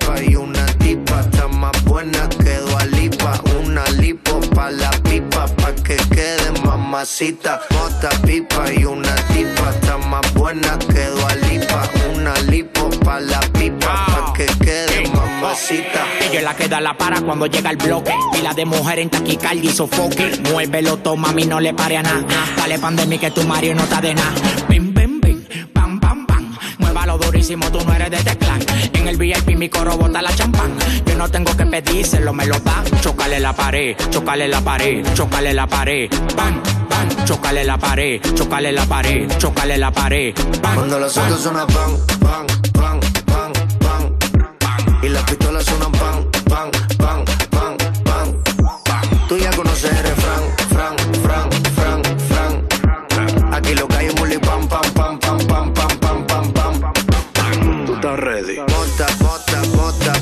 [6.99, 7.61] mamacita.
[7.71, 11.89] Mota, pipa y una tipa, está más buena que Dualipa.
[12.13, 16.05] Una lipo pa' la pipa, pa' que quede mamacita.
[16.21, 18.13] Ella es la que da la para cuando llega el bloque.
[18.33, 20.41] Pila de mujer en taquicardia y sofoque.
[20.51, 22.25] Muévelo, toma, mami, no le pare a nada.
[22.57, 24.35] Dale pandemia que tu Mario no está de nada.
[24.69, 26.57] Bim, bim, bim, pam, pam, pam.
[26.79, 28.61] Muévalo durísimo, tú no eres de este clan.
[28.95, 30.77] En el VIP mi coro bota la champán.
[31.07, 32.83] Yo no tengo que pedírselo, me lo da.
[33.01, 36.11] Chócale la pared, chócale la pared, chócale la pared.
[36.37, 36.61] Bam,
[36.99, 40.35] bam, chócale la pared, chócale la pared, chócale la pared.
[40.75, 41.25] Cuando los bam.
[41.25, 44.19] autos suenan pan, pan, pan, pan, pan,
[44.59, 44.99] pan.
[45.03, 48.43] Y las pistolas suenan pan, pan, pan, pan, pan,
[48.85, 49.29] pan.
[49.29, 53.55] Tú ya conoces el refrán, fran, fran, fran, fran.
[53.55, 57.85] Aquí lo que hay es bully pam, pam, pam, pam, pam, pam, pam, pam, pam.
[57.87, 58.59] Tú estás ready.
[58.59, 60.13] Mota, mota, mota,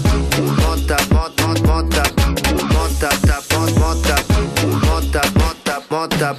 [0.60, 2.02] mota, mota, mota,
[2.72, 3.40] mota, ta,
[3.78, 4.16] mota,
[4.84, 6.36] mota, mota, mota,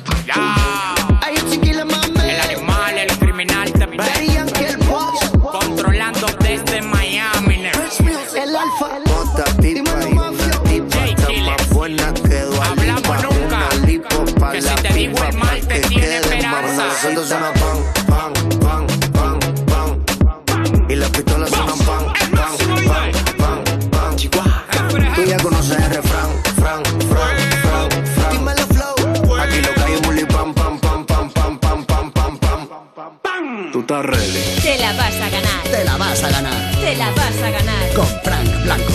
[17.27, 20.89] Suenan pan, pan, pan, pan, pan.
[20.89, 22.53] Y las pistolas suenan pan, pan,
[22.87, 25.13] pan, pan, pan.
[25.15, 28.31] Tú ya conoces el refrán, fran, fran, fran, fran.
[28.31, 28.95] Dímelo flow.
[29.41, 33.71] Aquí lo que hay es bully pam, pam, pam, pam, pam, pam, pam, pam, pam.
[33.73, 34.61] Tú estás ready.
[34.61, 35.63] Te la vas a ganar.
[35.69, 37.93] Te la vas a ganar Te la vas a ganar.
[37.93, 38.93] con Frank Blanco.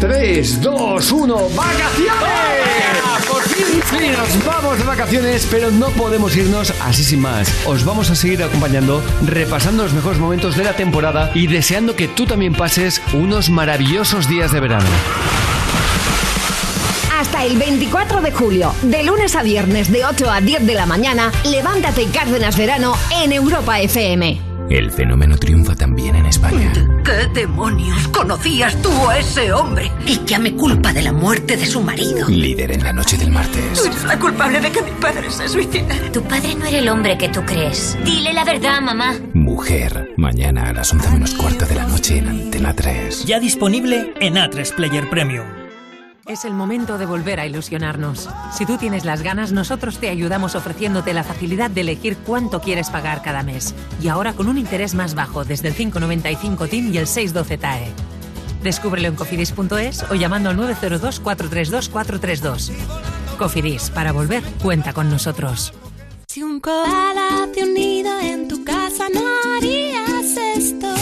[0.00, 2.61] 3, 2, 1, ¡vacaciones!
[3.72, 7.50] Nos vamos de vacaciones, pero no podemos irnos así sin más.
[7.66, 12.08] Os vamos a seguir acompañando, repasando los mejores momentos de la temporada y deseando que
[12.08, 14.86] tú también pases unos maravillosos días de verano.
[17.18, 20.86] Hasta el 24 de julio, de lunes a viernes de 8 a 10 de la
[20.86, 24.51] mañana, levántate Cárdenas Verano en Europa FM.
[24.72, 26.72] El fenómeno triunfa también en España.
[27.04, 29.92] ¿Qué demonios conocías tú a ese hombre?
[30.06, 32.26] Ella me culpa de la muerte de su marido.
[32.26, 33.62] Líder en la noche del martes.
[33.74, 36.10] Tú eres la culpable de que mi padre se suicidara.
[36.10, 37.98] Tu padre no era el hombre que tú crees.
[38.02, 39.14] Dile la verdad, mamá.
[39.34, 40.14] Mujer.
[40.16, 43.26] Mañana a las 11 menos cuarto de la noche en Antena 3.
[43.26, 45.61] Ya disponible en A3 Player Premium.
[46.26, 48.28] Es el momento de volver a ilusionarnos.
[48.52, 52.90] Si tú tienes las ganas, nosotros te ayudamos ofreciéndote la facilidad de elegir cuánto quieres
[52.90, 53.74] pagar cada mes.
[54.00, 57.92] Y ahora con un interés más bajo, desde el 595 TIM y el 612 TAE.
[58.62, 62.72] Descúbrelo en cofidis.es o llamando al 902 432 432.
[63.36, 65.74] Cofidis, para volver, cuenta con nosotros.
[66.28, 69.20] Si un koala te unido en tu casa no
[69.56, 71.01] harías esto.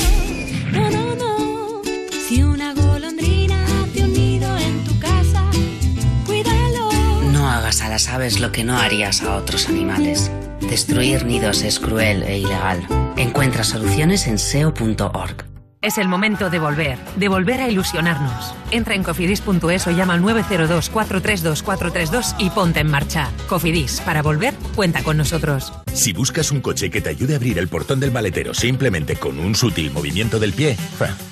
[7.90, 10.30] Las aves lo que no harías a otros animales.
[10.60, 12.86] Destruir nidos es cruel e ilegal.
[13.16, 15.44] Encuentra soluciones en seo.org.
[15.82, 18.54] Es el momento de volver, de volver a ilusionarnos.
[18.70, 23.28] Entra en cofidis.es o llama al 902 432 432 y ponte en marcha.
[23.48, 25.72] Cofidis, para volver, cuenta con nosotros.
[25.92, 29.38] Si buscas un coche que te ayude a abrir el portón del maletero simplemente con
[29.38, 30.76] un sutil movimiento del pie,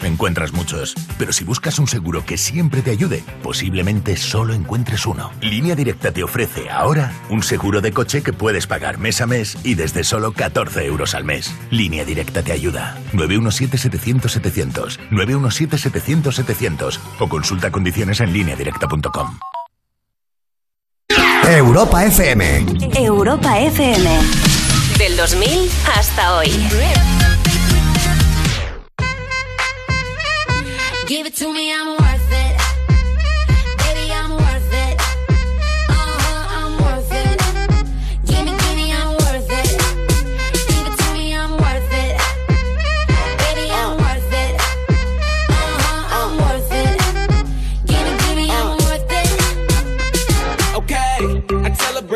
[0.02, 0.94] encuentras muchos.
[1.18, 5.30] Pero si buscas un seguro que siempre te ayude, posiblemente solo encuentres uno.
[5.40, 9.56] Línea Directa te ofrece ahora un seguro de coche que puedes pagar mes a mes
[9.64, 11.54] y desde solo 14 euros al mes.
[11.70, 12.98] Línea Directa te ayuda.
[13.12, 14.98] 917-700-700.
[15.10, 16.98] 917-700-700.
[17.20, 19.38] O consulta condiciones en lineadirecta.com.
[21.56, 22.66] Europa FM.
[22.94, 24.20] Europa FM.
[24.98, 26.48] Del 2000 hasta hoy.
[31.06, 32.07] Give it to me, I'm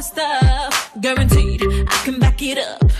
[0.00, 2.90] Of stuff, guaranteed I can back it up.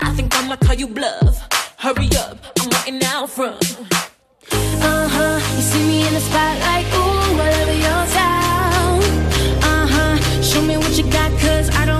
[0.00, 1.46] I think I'ma call you bluff.
[1.76, 3.76] Hurry up, I'm waiting out front.
[4.50, 5.38] Uh huh.
[5.56, 9.02] You see me in the spotlight, ooh, whatever your style.
[9.62, 10.40] Uh huh.
[10.40, 11.99] Show me what you got, cause I don't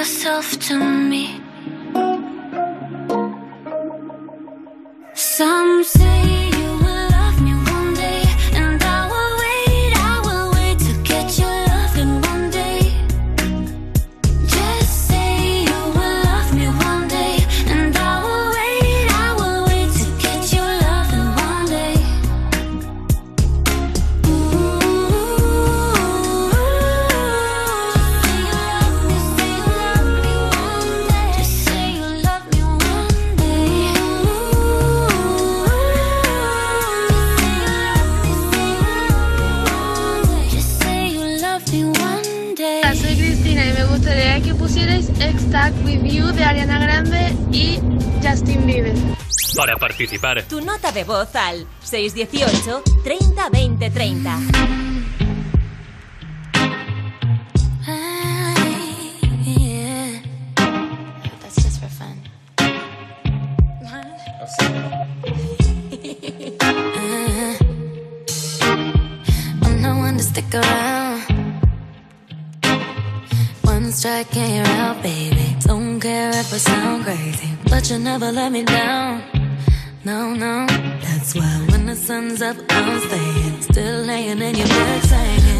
[0.00, 1.42] yourself to me.
[5.12, 6.49] Some say
[49.80, 55.40] participar, Tu nota de voz al 618 30 20 30.
[59.44, 60.20] Yeah.
[61.40, 62.16] That's just for fun.
[66.62, 67.56] Uh,
[69.62, 71.22] I'm not one to stick around.
[73.62, 75.56] One strike and you're out, baby.
[75.64, 79.19] Don't care if I sound crazy, but you never let me down.
[80.02, 80.66] No, no.
[80.66, 83.60] That's why when the sun's up, I'm staying.
[83.60, 85.59] Still laying in your bed saying,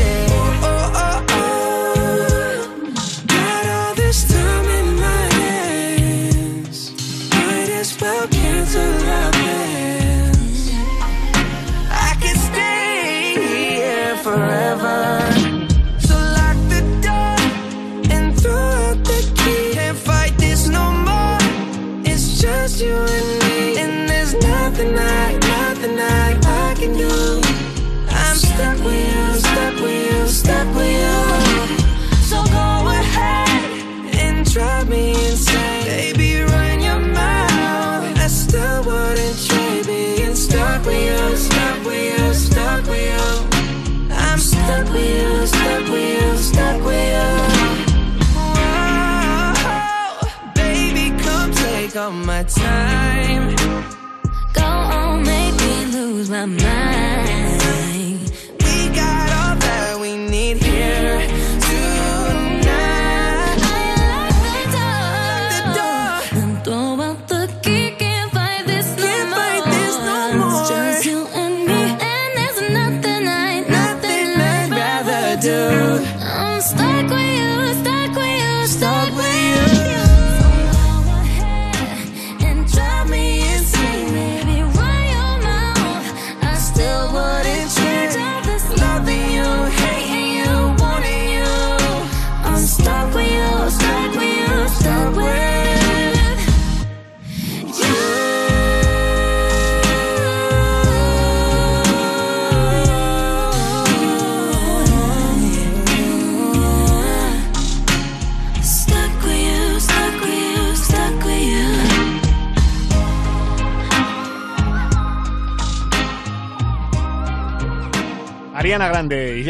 [56.41, 56.70] My mind.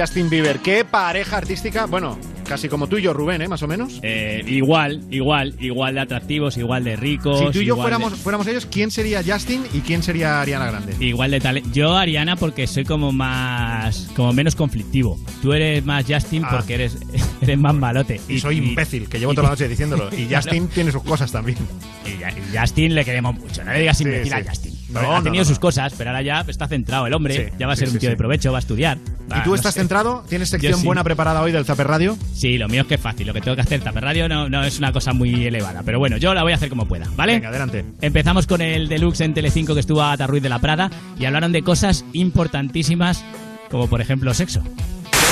[0.02, 0.60] Justin Bieber.
[0.60, 1.86] ¿Qué pareja artística?
[1.86, 3.48] Bueno, casi como tú y yo, Rubén, ¿eh?
[3.48, 4.00] Más o menos.
[4.02, 7.40] Eh, igual, igual, igual de atractivos, igual de ricos.
[7.40, 10.66] Si tú y yo fuéramos, de- fuéramos ellos, ¿quién sería Justin y quién sería Ariana
[10.66, 10.96] Grande?
[11.00, 11.70] Igual de talento.
[11.72, 14.10] Yo, Ariana, porque soy como más.
[14.16, 15.20] como menos conflictivo.
[15.42, 16.50] Tú eres más Justin Ah.
[16.58, 16.98] porque eres,
[17.42, 18.20] eres más malote.
[18.28, 20.10] Y soy imbécil, que llevo toda la noche diciéndolo.
[20.18, 20.44] Y Claro.
[20.44, 21.58] Justin tiene sus cosas también.
[22.06, 22.10] Y,
[22.54, 23.64] y Justin le queremos mucho.
[23.64, 24.40] No le digas Sí, imbécil sí.
[24.40, 24.81] a Justin.
[24.92, 27.36] No, ha tenido sus cosas, pero ahora ya está centrado el hombre.
[27.36, 28.12] Sí, ya va a sí, ser un tío sí.
[28.12, 28.98] de provecho, va a estudiar.
[29.28, 29.80] ¿Y Va, tú estás sé.
[29.80, 30.24] centrado?
[30.28, 32.18] ¿Tienes sección buena preparada hoy del Zaper Radio?
[32.34, 33.28] Sí, lo mío es que es fácil.
[33.28, 35.82] Lo que tengo que hacer, Taper Radio, no, no es una cosa muy elevada.
[35.86, 37.34] Pero bueno, yo la voy a hacer como pueda, ¿vale?
[37.36, 37.86] Venga, adelante.
[38.02, 40.90] Empezamos con el deluxe en Telecinco que estuvo Agatha Ruiz de la Prada
[41.20, 43.24] y hablaron de cosas importantísimas
[43.70, 44.62] como por ejemplo sexo.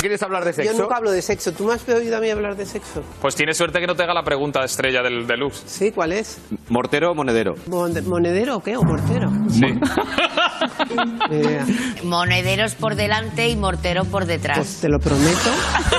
[0.00, 0.82] ¿Quieres hablar de Yo sexo?
[0.82, 1.52] nunca hablo de sexo.
[1.52, 3.02] ¿Tú me has oído a mí hablar de sexo?
[3.20, 5.62] Pues tienes suerte que no te haga la pregunta estrella del deluxe.
[5.66, 6.38] Sí, ¿cuál es?
[6.68, 7.54] ¿Mortero o monedero?
[7.66, 8.76] Mon- ¿Monedero o qué?
[8.76, 9.30] ¿O mortero?
[9.50, 9.66] Sí.
[12.04, 14.58] Monederos por delante y mortero por detrás.
[14.58, 15.50] Pues te lo prometo,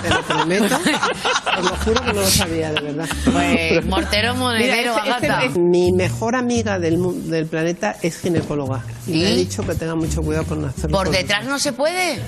[0.01, 0.75] te lo prometo.
[0.75, 3.09] Os lo juro que no lo sabía, de verdad.
[3.31, 8.83] Pues, mortero, monedero, Mira, este- este- mi mejor amiga del, mu- del planeta es ginecóloga.
[9.13, 9.35] Ha ¿Y?
[9.37, 10.97] dicho que tenga mucho cuidado con hacerlo.
[10.97, 12.19] ¿Por detrás no se puede?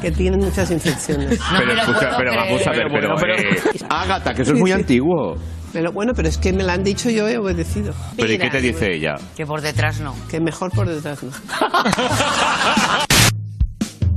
[0.00, 1.38] Que tienen muchas infecciones.
[1.52, 4.76] No lo puedo pero vamos a ver, pero, eh, Ágata, que eso es muy Sí,
[4.76, 5.36] antiguo.
[5.72, 7.92] Pero bueno, pero es que me lo han dicho yo he obedecido.
[8.16, 9.14] ¿Pero y qué te dice ella?
[9.36, 10.14] Que por detrás no.
[10.28, 11.30] Que mejor por detrás no.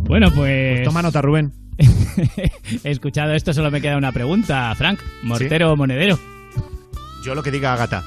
[0.06, 0.84] Bueno, pues...
[0.84, 1.54] Toma nota, Rubén.
[2.84, 5.00] He escuchado esto, solo me queda una pregunta, Frank.
[5.24, 6.20] ¿Mortero o monedero?
[7.26, 8.04] Yo lo que diga Agata.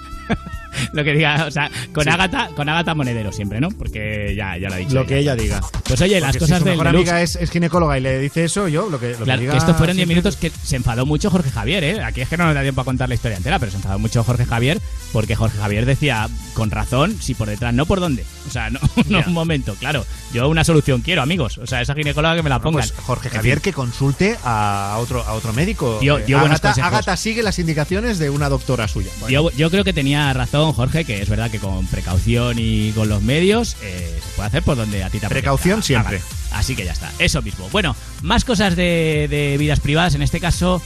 [0.93, 2.11] lo que diga, o sea, con Sí.
[2.11, 3.68] Ágata, con Ágata Monedero siempre, ¿no?
[3.70, 4.95] Porque ya, ya lo ha dicho.
[4.95, 5.09] Lo ella.
[5.09, 5.61] que ella diga.
[5.87, 8.18] Pues oye, las cosas si su del mejor deluxe- amiga es, es ginecóloga y le
[8.18, 10.37] dice eso, yo lo que, lo que Claro, diga que estos fueron 10 siempre- minutos
[10.37, 12.03] que se enfadó mucho Jorge Javier, ¿eh?
[12.05, 13.99] Aquí es que no nos da tiempo a contar la historia entera, pero se enfadó
[13.99, 14.81] mucho Jorge Javier
[15.12, 18.24] porque Jorge Javier decía, con razón, si por detrás, no por dónde.
[18.47, 20.05] O sea, no, no un momento, claro.
[20.33, 21.59] Yo una solución quiero, amigos.
[21.59, 22.81] O sea, esa ginecóloga que me la pongan.
[22.89, 25.99] Pues Jorge Javier que consulte a otro, a otro médico.
[26.47, 26.79] Ágata, consejos.
[26.93, 29.11] Ágata sigue las indicaciones de una doctora suya.
[29.29, 33.09] Yo, yo creo que tenía razón Jorge, que es verdad que con precaución y con
[33.09, 35.41] los medios eh, se puede hacer por donde a ti te apetezca.
[35.41, 36.17] Precaución siempre.
[36.17, 36.29] Hagan.
[36.53, 37.69] Así que ya está, eso mismo.
[37.71, 40.81] Bueno, más cosas de, de vidas privadas, en este caso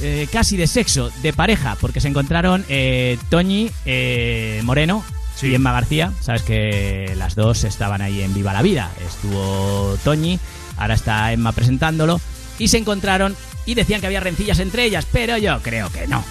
[0.00, 3.70] eh, casi de sexo, de pareja, porque se encontraron eh, Toñi
[4.62, 5.04] Moreno
[5.40, 6.12] y Emma García.
[6.20, 8.90] Sabes que las dos estaban ahí en Viva la Vida.
[9.06, 10.38] Estuvo Toñi,
[10.76, 12.20] ahora está Emma presentándolo,
[12.58, 13.36] y se encontraron
[13.66, 16.24] y decían que había rencillas entre ellas, pero yo creo que no.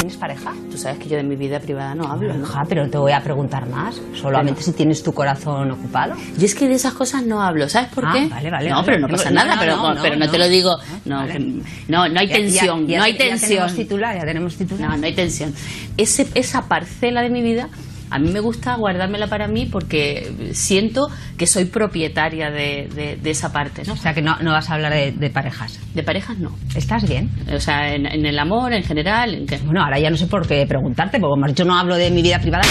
[0.00, 0.52] ¿Tienes pareja?
[0.70, 2.44] Tú sabes que yo de mi vida privada no hablo, ¿no?
[2.44, 4.00] Ajá, pero te voy a preguntar más.
[4.20, 6.14] Solamente si tienes tu corazón ocupado.
[6.38, 8.26] Y es que de esas cosas no hablo, ¿sabes por Ah, qué?
[8.28, 8.86] vale, vale, no, vale.
[8.86, 10.30] pero no No, pasa no, nada, no, pero, no, no, pero no, no.
[10.30, 10.76] te lo digo.
[11.04, 11.32] No, Vale.
[11.32, 13.48] que- no, no hay Ya- ya- tensión, ya- no hay ya tensión.
[13.50, 14.90] tenemos titular, ya tenemos titular.
[14.90, 15.54] No, no hay tensión.
[15.96, 17.68] Ese, esa parcela de mi vida,
[18.10, 23.30] a mí me gusta guardármela para mí porque siento que soy propietaria de, de- de
[23.30, 23.94] esa parte, ¿no?
[23.94, 25.78] O sea que no, no vas a hablar de, de parejas.
[25.94, 26.54] De parejas no.
[26.76, 27.30] ¿Estás bien?
[27.54, 29.58] O sea, en, en el amor, en general, en que...
[29.58, 32.10] Bueno, ahora ya no sé por qué preguntarte, porque como has dicho no hablo de
[32.10, 32.64] mi vida privada.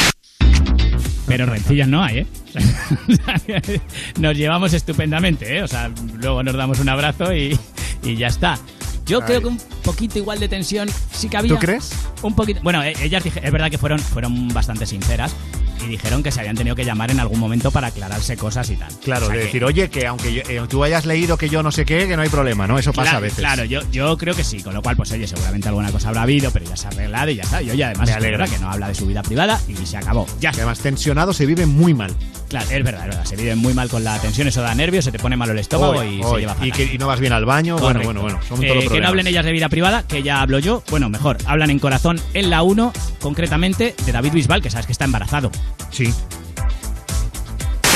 [1.26, 2.28] Pero rencillas no hay, ¿eh?
[4.20, 5.64] nos llevamos estupendamente, ¿eh?
[5.64, 7.58] O sea, luego nos damos un abrazo y,
[8.04, 8.58] y ya está.
[9.06, 9.26] Yo Ay.
[9.28, 11.50] creo que un poquito igual de tensión sí que había.
[11.54, 11.92] ¿Tú crees?
[12.22, 12.60] Un poquito.
[12.64, 15.36] Bueno, eh, ellas dije- es verdad que fueron, fueron bastante sinceras
[15.84, 18.76] y dijeron que se habían tenido que llamar en algún momento para aclararse cosas y
[18.78, 18.90] tal.
[19.04, 21.50] Claro, O sea de que- decir, oye, que aunque yo- eh, tú hayas leído que
[21.50, 22.80] yo no sé qué, que no hay problema, ¿no?
[22.80, 23.40] Eso pasa Claro, a veces.
[23.40, 26.22] Claro, yo, yo creo que sí, con lo cual, pues oye, seguramente alguna cosa habrá
[26.22, 27.62] habido, pero ya se ha arreglado y ya está.
[27.62, 28.48] Y oye, además, Me alegra.
[28.48, 30.26] que no habla de su vida privada y se acabó.
[30.40, 32.14] Ya además, tensionado se vive muy mal.
[32.50, 33.26] Claro, es verdad, es verdad.
[33.26, 35.60] Se vive muy mal con la tensión, eso da nervios, se te pone malo el
[35.60, 36.42] estómago Hoy, y se hoy.
[36.42, 36.72] lleva y, fatal.
[36.74, 37.74] que, y no vas bien al baño.
[37.78, 38.06] Bueno, Correcto.
[38.06, 38.40] bueno, bueno.
[38.48, 40.84] Son todos Eh, los que no hablen ellas de vida privada, que ya hablo yo.
[40.92, 44.92] Bueno, mejor, hablan en corazón en la 1, concretamente de David Bisbal, que sabes que
[44.92, 45.50] está embarazado.
[45.90, 46.14] Sí.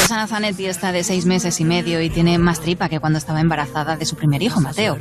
[0.01, 3.41] Susana Zanetti está de seis meses y medio y tiene más tripa que cuando estaba
[3.41, 4.97] embarazada de su primer hijo, Mateo.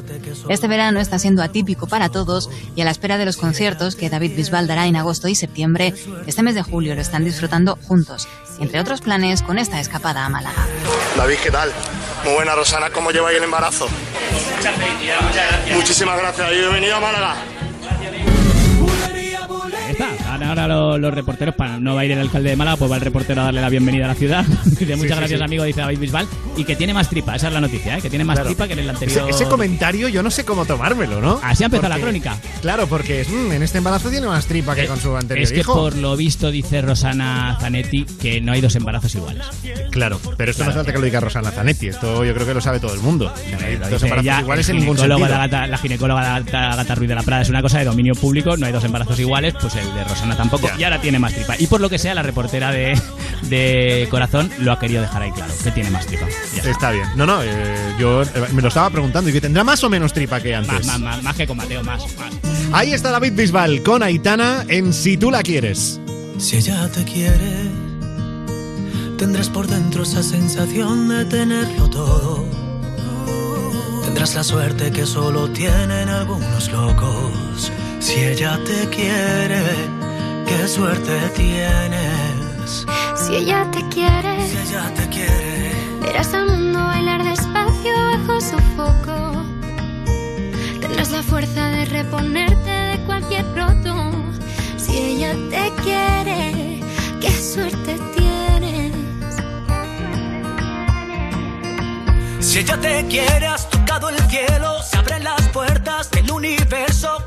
[0.50, 4.10] Este verano está siendo atípico para todos y a la espera de los conciertos que
[4.10, 5.94] David Bisbal dará en agosto y septiembre,
[6.26, 8.28] este mes de julio lo están disfrutando juntos.
[8.58, 10.66] Entre otros planes, con esta escapada a Málaga.
[11.16, 11.72] David, ¿qué tal?
[12.24, 12.90] Muy buena, Rosana.
[12.90, 13.88] ¿Cómo lleváis el embarazo?
[14.56, 15.76] Muchas felicidades, muchas gracias.
[15.76, 17.36] Muchísimas gracias y bienvenido a Málaga.
[19.86, 20.25] Ahí está.
[20.38, 22.90] Van ahora los, los reporteros, para no va a ir el alcalde de Málaga, pues
[22.90, 24.44] va el reportero a darle la bienvenida a la ciudad.
[24.66, 25.44] Dice, muchas sí, gracias, sí.
[25.44, 26.26] amigo, dice David Bisbal.
[26.58, 28.02] Y que tiene más tripa, esa es la noticia, ¿eh?
[28.02, 28.48] que tiene más Claro.
[28.50, 29.30] tripa que en el anterior.
[29.30, 31.40] ese comentario yo no sé cómo tomármelo, ¿no?
[31.42, 32.36] Así ha empezado la crónica.
[32.60, 35.52] Claro, porque es, mm, en este embarazo tiene más tripa que con su anterior Es
[35.52, 35.72] que hijo.
[35.74, 39.44] por lo visto dice Rosana Zanetti que no hay dos embarazos iguales.
[39.90, 41.88] Claro, pero esto no hace falta que lo diga Rosana Zanetti.
[41.88, 43.32] Esto yo creo que lo sabe todo el mundo.
[43.58, 45.38] No hay Lo dos dice embarazos ella, iguales el en ningún ginecólogo sentido.
[45.38, 47.84] de Agata- la ginecóloga de Agata, Agata Ruiz de la Prada es una cosa de
[47.86, 51.18] dominio público, no hay dos embarazos iguales, pues el de Rosana tampoco, y ahora tiene
[51.18, 51.54] más tripa.
[51.58, 52.98] Y por lo que sea, la reportera de,
[53.42, 56.26] de Corazón lo ha querido dejar ahí claro, que tiene más tripa.
[56.54, 56.70] Ya está.
[56.70, 57.06] Está bien.
[57.16, 60.12] No, no, eh, yo eh, me lo estaba preguntando y que tendrá más o menos
[60.12, 60.72] tripa que antes.
[60.72, 62.32] Más, más, más, más que con Mateo, más, más.
[62.72, 66.00] Ahí está David Bisbal con Aitana en Si tú la quieres.
[66.38, 67.70] Si ella te quiere,
[69.16, 72.44] tendrás por dentro esa sensación de tenerlo todo.
[74.04, 77.72] Tendrás la suerte que solo tienen algunos locos.
[78.00, 79.62] Si ella te quiere,
[80.46, 82.86] qué suerte tienes.
[83.16, 88.58] Si ella te quiere, Si ella te quiere, verás al mundo bailar despacio bajo su
[88.76, 89.44] foco.
[90.80, 93.94] Tendrás la fuerza de reponerte de cualquier roto.
[94.76, 96.80] Si ella te quiere,
[97.20, 98.92] qué suerte tienes.
[102.40, 107.26] Si ella te quiere, has tocado el cielo, se abren las puertas del universo.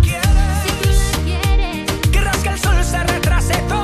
[3.51, 3.80] se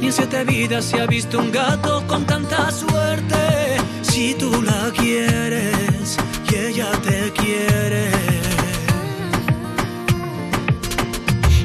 [0.00, 3.76] Y en siete vidas se ha visto un gato con tanta suerte.
[4.02, 6.16] Si tú la quieres
[6.50, 8.10] y ella te quiere.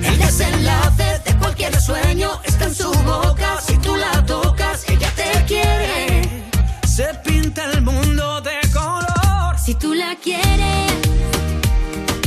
[0.04, 3.62] El desenlace de cualquier sueño está en su boca.
[3.66, 6.44] Si tú la tocas, ella te quiere.
[6.86, 9.58] Se pinta el mundo de color.
[9.58, 10.92] Si tú la quieres,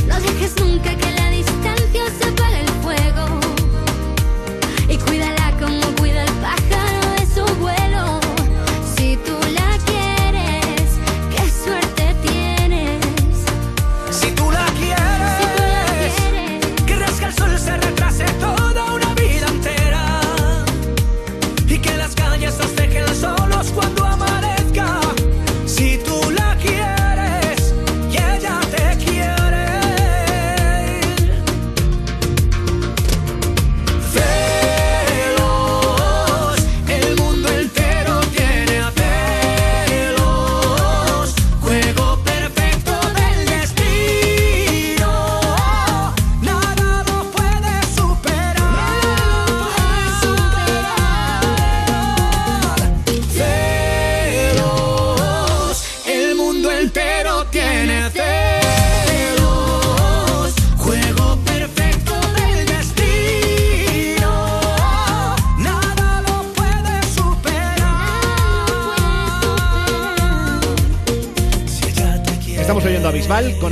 [0.07, 2.34] no dejes nunca que la distancia se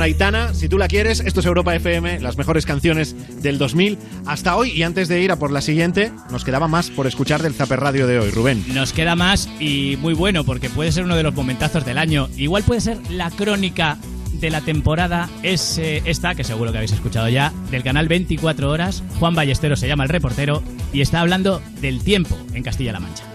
[0.04, 3.96] Aitana, si tú la quieres, esto es Europa FM, las mejores canciones del 2000
[4.26, 7.42] hasta hoy y antes de ir a por la siguiente, nos quedaba más por escuchar
[7.42, 8.62] del Zaper Radio de hoy, Rubén.
[8.74, 12.28] Nos queda más y muy bueno porque puede ser uno de los momentazos del año.
[12.36, 13.96] Igual puede ser la crónica
[14.34, 19.02] de la temporada es esta, que seguro que habéis escuchado ya, del canal 24 Horas.
[19.18, 23.33] Juan Ballesteros se llama el reportero y está hablando del tiempo en Castilla-La Mancha.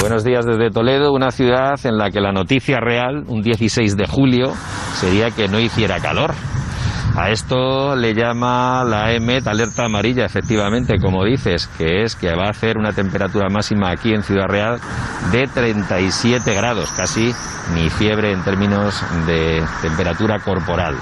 [0.00, 4.06] Buenos días desde Toledo, una ciudad en la que la noticia real, un 16 de
[4.06, 4.54] julio,
[4.94, 6.32] sería que no hiciera calor.
[7.20, 12.46] A esto le llama la EMET alerta amarilla, efectivamente, como dices, que es que va
[12.46, 14.80] a hacer una temperatura máxima aquí en Ciudad Real
[15.30, 17.34] de 37 grados, casi
[17.74, 20.96] ni fiebre en términos de temperatura corporal.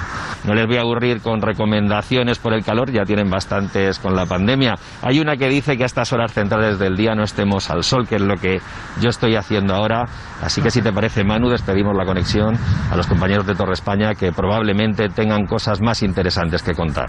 [0.45, 4.25] No les voy a aburrir con recomendaciones por el calor, ya tienen bastantes con la
[4.25, 4.77] pandemia.
[5.03, 8.07] Hay una que dice que a estas horas centrales del día no estemos al sol,
[8.07, 8.61] que es lo que
[9.01, 10.07] yo estoy haciendo ahora.
[10.41, 12.57] Así que si te parece, Manu, despedimos la conexión
[12.91, 17.09] a los compañeros de Torre España que probablemente tengan cosas más interesantes que contar.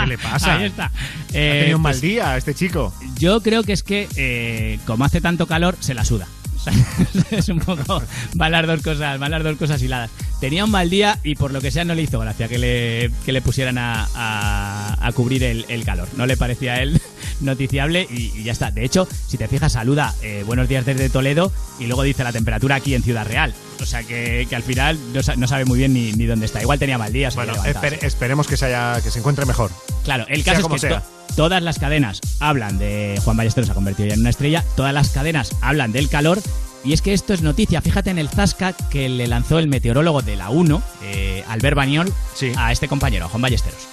[0.00, 0.54] ¿Qué le pasa?
[0.56, 0.86] Ahí está.
[0.86, 0.90] ha
[1.32, 2.92] Eh, tenido un mal pues, día este chico.
[3.18, 6.26] Yo creo que es que, eh, como hace tanto calor, se la suda.
[7.30, 8.02] Es un poco.
[8.34, 10.10] Van las dos cosas, van las dos cosas hiladas.
[10.40, 13.10] Tenía un mal día y por lo que sea no le hizo gracia que le,
[13.24, 16.08] que le pusieran a, a- a cubrir el, el calor.
[16.16, 17.00] No le parecía a él
[17.40, 18.70] noticiable y, y ya está.
[18.70, 22.32] De hecho, si te fijas, saluda eh, buenos días desde Toledo y luego dice la
[22.32, 23.54] temperatura aquí en Ciudad Real.
[23.80, 26.46] O sea que, que al final no, sa- no sabe muy bien ni, ni dónde
[26.46, 26.60] está.
[26.62, 27.30] Igual tenía mal día.
[27.34, 27.54] Bueno,
[28.02, 29.70] esperemos que se, haya, que se encuentre mejor.
[30.04, 31.02] Claro, el Sea caso como es que sea.
[31.36, 34.64] To- todas las cadenas hablan de Juan Ballesteros se ha convertido ya en una estrella,
[34.74, 36.38] todas las cadenas hablan del calor
[36.84, 37.80] y es que esto es noticia.
[37.80, 42.12] Fíjate en el Zasca que le lanzó el meteorólogo de la 1, eh, Albert Bañol,
[42.56, 43.86] a este compañero, a Juan Ballesteros.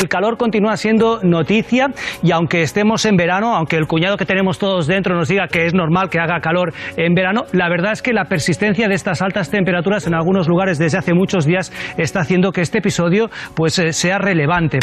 [0.00, 1.88] El calor continúa siendo noticia
[2.22, 5.64] y aunque estemos en verano, aunque el cuñado que tenemos todos dentro nos diga que
[5.66, 9.22] es normal que haga calor en verano, la verdad es que la persistencia de estas
[9.22, 13.78] altas temperaturas en algunos lugares desde hace muchos días está haciendo que este episodio pues
[13.78, 14.78] eh, sea relevante.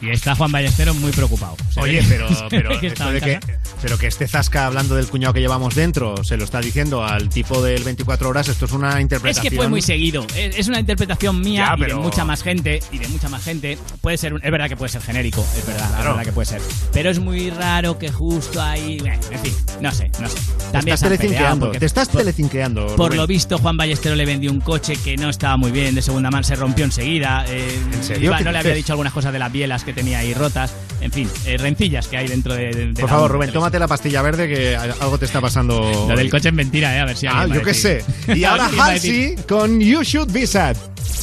[0.00, 1.56] Y está Juan Ballesteros muy preocupado.
[1.70, 3.40] Se Oye, ve- pero, pero, que esto de
[3.82, 7.28] pero que este Zasca hablando del cuñado que llevamos dentro se lo está diciendo al
[7.28, 9.50] tipo del 24 horas, esto es una Es interpretación.
[9.50, 10.26] que fue muy seguido.
[10.36, 12.80] Es es una interpretación mía Ya, y de mucha más gente.
[12.92, 13.78] Y de mucha más gente.
[14.00, 15.44] Puede ser, un- es verdad que puede ser genérico.
[15.56, 16.10] Es verdad, es Claro.
[16.10, 16.60] verdad que puede ser.
[16.92, 18.98] Pero es muy raro que justo ahí.
[19.00, 20.36] bueno, En fin, no sé, no sé.
[20.36, 22.96] Te También estás han peleado telecinqueando, te estás por- telecinqueando.
[22.96, 26.02] Por lo visto, Juan Ballestero le vendió un coche que no estaba muy bien, de
[26.02, 27.44] segunda mano, se rompió enseguida.
[27.48, 28.24] eh, ¿En serio?
[28.30, 28.84] iba- ¿Qué no le había dices?
[28.84, 30.72] dicho algunas cosas de las bielas que tenía ahí rotas.
[31.00, 32.70] En fin, eh, rencillas que hay dentro de.
[32.72, 33.62] de- Por favor, Rubén, Televisión.
[33.62, 36.06] tómate la pastilla verde que algo te está pasando.
[36.08, 37.00] Lo del coche es mentira, ¿eh?
[37.00, 38.04] A ver si Ah, yo qué sé.
[38.34, 40.76] Y ahora Halsey con You Should Be Sad.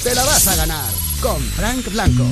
[0.03, 0.85] Te la vas a ganar
[1.21, 2.23] con Frank Blanco.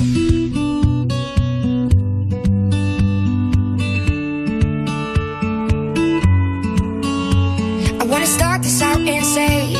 [8.00, 9.74] I wanna start this out and say,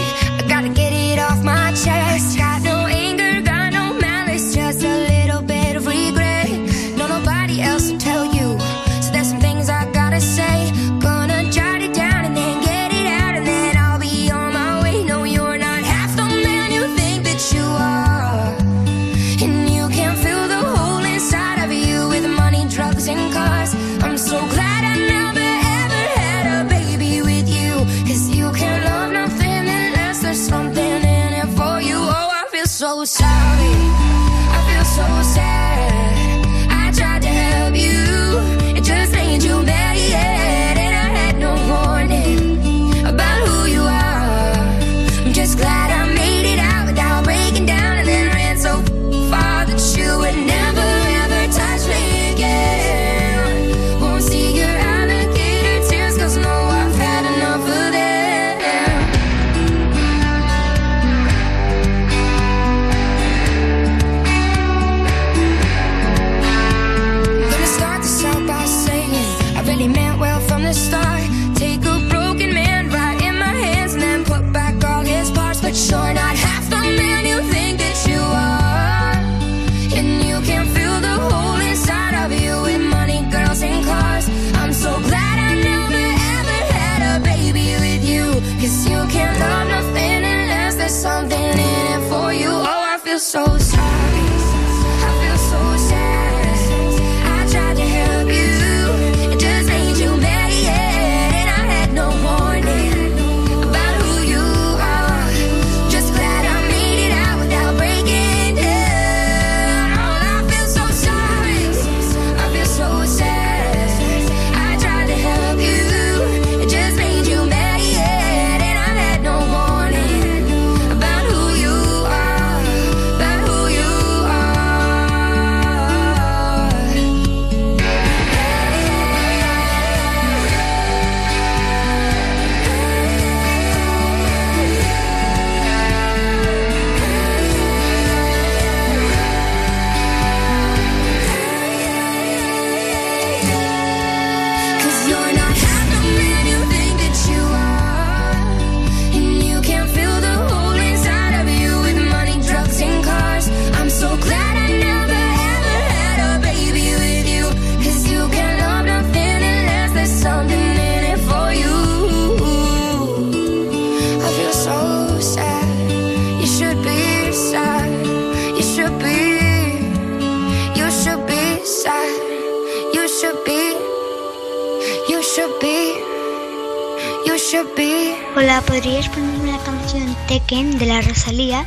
[178.84, 181.64] ¿podrías ponerme la canción Tekken de la Rosalía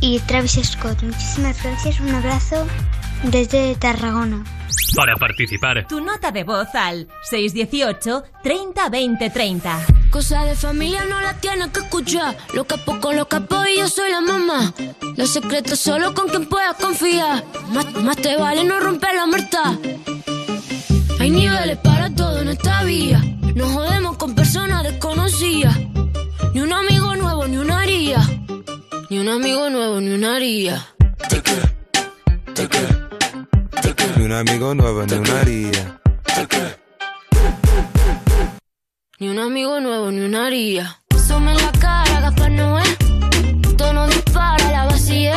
[0.00, 1.02] y Travis Scott?
[1.02, 2.66] Muchísimas gracias, un abrazo
[3.24, 4.42] desde Tarragona.
[4.96, 9.80] Para participar, Tu nota de voz al 618 30 20 30.
[10.10, 12.34] Cosa de familia no la tienes que escuchar.
[12.54, 14.72] Lo capo con los capos y yo soy la mamá.
[15.14, 17.44] Los secretos solo con quien puedas confiar.
[17.68, 19.78] Más, más te vale no romper la muerta.
[21.20, 23.22] Hay niveles para todo en esta vía.
[23.54, 25.76] No jodemos con personas desconocidas.
[26.56, 28.18] Ni un amigo nuevo, ni una haría.
[29.10, 30.86] Ni un amigo nuevo, ni una haría.
[34.16, 36.00] Ni un amigo nuevo, ni una haría.
[39.18, 40.98] Ni un amigo nuevo, ni una haría.
[41.28, 42.84] Some en la cara, Gaspar Noé.
[43.76, 45.36] Tono dispara, la vacía.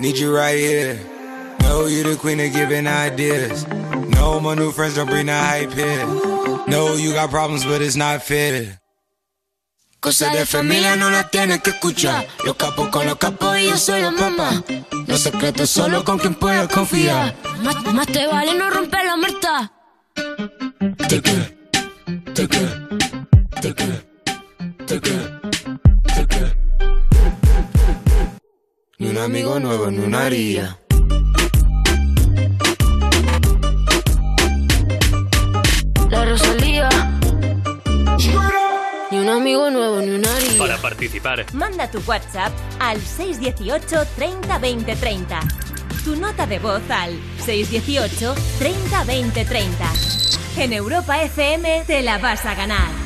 [0.00, 0.98] Need you right here.
[1.60, 3.66] Know you the queen of giving ideas.
[4.16, 6.06] No, my new friends don't bring the hype here.
[6.66, 8.80] No, you got problems, but it's not fair.
[10.00, 12.26] Cosa de familia no la tienes que escuchar.
[12.46, 14.64] Los capos con los capos y yo soy la mamá.
[15.06, 17.36] Los secretos solo con quien puedas confiar.
[17.62, 19.70] Más, más te vale no romper la muerta.
[29.00, 30.78] Ni un amigo nuevo, ni una haría.
[36.10, 36.88] La Rosalía.
[39.10, 40.58] Ni un amigo nuevo, ni una haría.
[40.58, 45.40] para participar, Manda tu WhatsApp al 618 30 20 30.
[46.04, 49.92] Tu nota de voz al 618 30 20 30.
[50.58, 52.99] En Europa FM te la vas a ganar.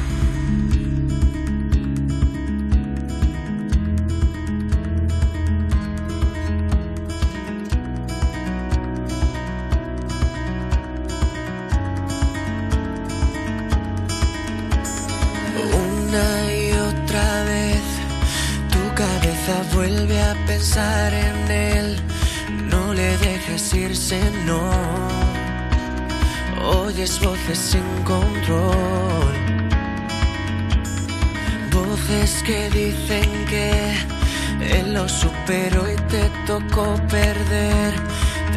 [35.48, 37.92] Él lo superó y te tocó perder.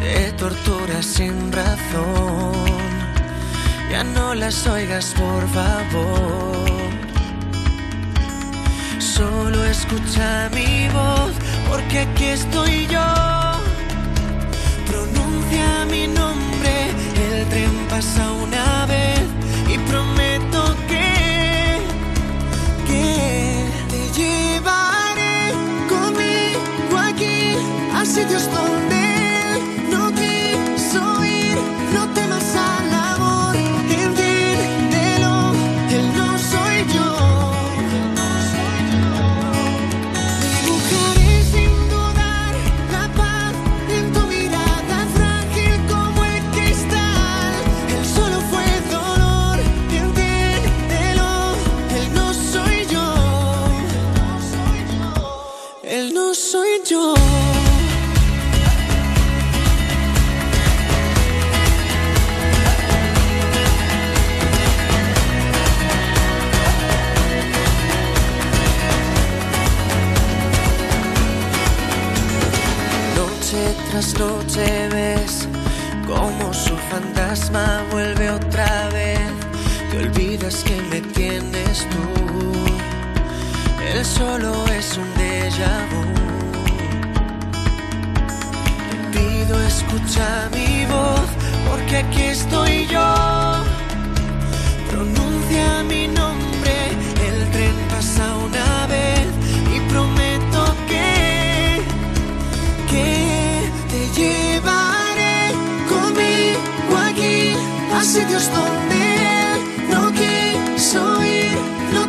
[0.00, 2.52] Te torturas sin razón.
[3.90, 6.68] Ya no las oigas, por favor.
[8.98, 11.32] Solo escucha mi voz,
[11.68, 13.06] porque aquí estoy yo.
[14.86, 16.90] Pronuncia mi nombre,
[17.30, 19.22] el tren pasa una vez
[19.68, 21.78] y prometo que,
[22.86, 24.87] que te llevaré
[28.18, 28.67] a sitios
[77.90, 79.20] vuelve otra vez.
[79.90, 82.54] Te olvidas que me tienes tú.
[83.92, 86.04] Él solo es un déjà vu.
[88.90, 91.28] Te pido escucha mi voz
[91.68, 93.37] porque aquí estoy yo.
[108.18, 108.96] Sitios donde
[109.52, 111.56] él no quiso ir.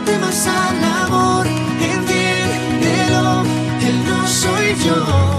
[0.05, 3.43] temas al amor, entiéndelo,
[3.87, 5.38] él no soy yo.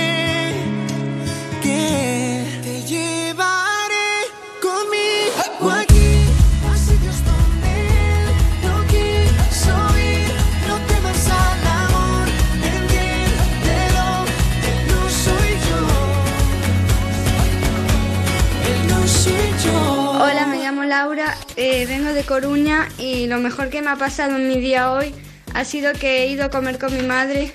[21.85, 25.13] vengo de Coruña y lo mejor que me ha pasado en mi día hoy
[25.53, 27.53] ha sido que he ido a comer con mi madre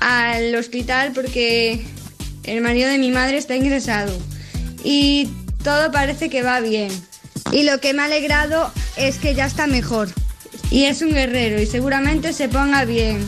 [0.00, 1.84] al hospital porque
[2.44, 4.12] el marido de mi madre está ingresado
[4.82, 5.28] y
[5.62, 6.90] todo parece que va bien.
[7.52, 10.08] Y lo que me ha alegrado es que ya está mejor
[10.70, 13.18] y es un guerrero y seguramente se ponga bien.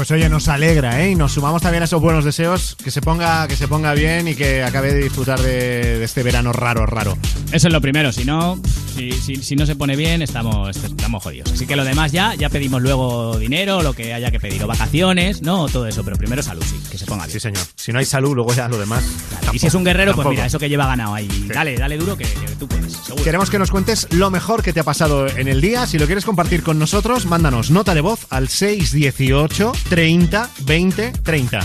[0.00, 1.10] Pues oye, nos alegra, ¿eh?
[1.10, 4.28] Y nos sumamos también a esos buenos deseos, que se ponga, que se ponga bien
[4.28, 7.18] y que acabe de disfrutar de, de este verano raro, raro.
[7.52, 8.58] Eso es lo primero, si no,
[8.96, 11.52] si, si- si no se pone bien, estamos, estamos jodidos.
[11.52, 14.66] Así que lo demás ya, ya pedimos luego dinero, lo que haya que pedir, o
[14.66, 15.68] vacaciones, ¿no?
[15.68, 17.34] Todo eso, pero primero salud, sí, que se ponga bien.
[17.34, 17.62] Sí, señor.
[17.76, 19.04] Si no hay salud, luego ya lo demás.
[19.52, 21.28] y si es un guerrero, pues mira, eso que lleva ganado ahí.
[21.52, 23.22] Dale, dale duro que, que tú puedes, seguro.
[23.22, 25.86] Queremos que nos cuentes lo mejor que te ha pasado en el día.
[25.86, 31.60] Si lo quieres compartir con nosotros, mándanos nota de voz al 618 30 20 30.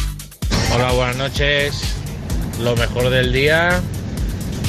[0.74, 1.96] Hola, buenas noches.
[2.60, 3.80] Lo mejor del día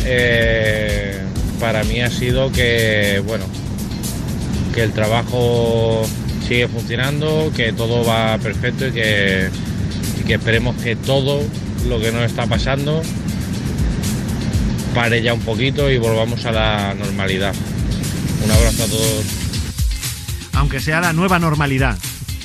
[0.05, 1.19] eh,
[1.59, 3.47] para mí ha sido que, bueno,
[4.75, 6.07] que el trabajo
[6.47, 9.49] sigue funcionando, que todo va perfecto y que,
[10.21, 11.41] y que esperemos que todo
[11.89, 13.01] lo que nos está pasando
[14.95, 17.55] pare ya un poquito y volvamos a la normalidad.
[18.45, 19.25] Un abrazo a todos.
[20.53, 21.97] Aunque sea la nueva normalidad.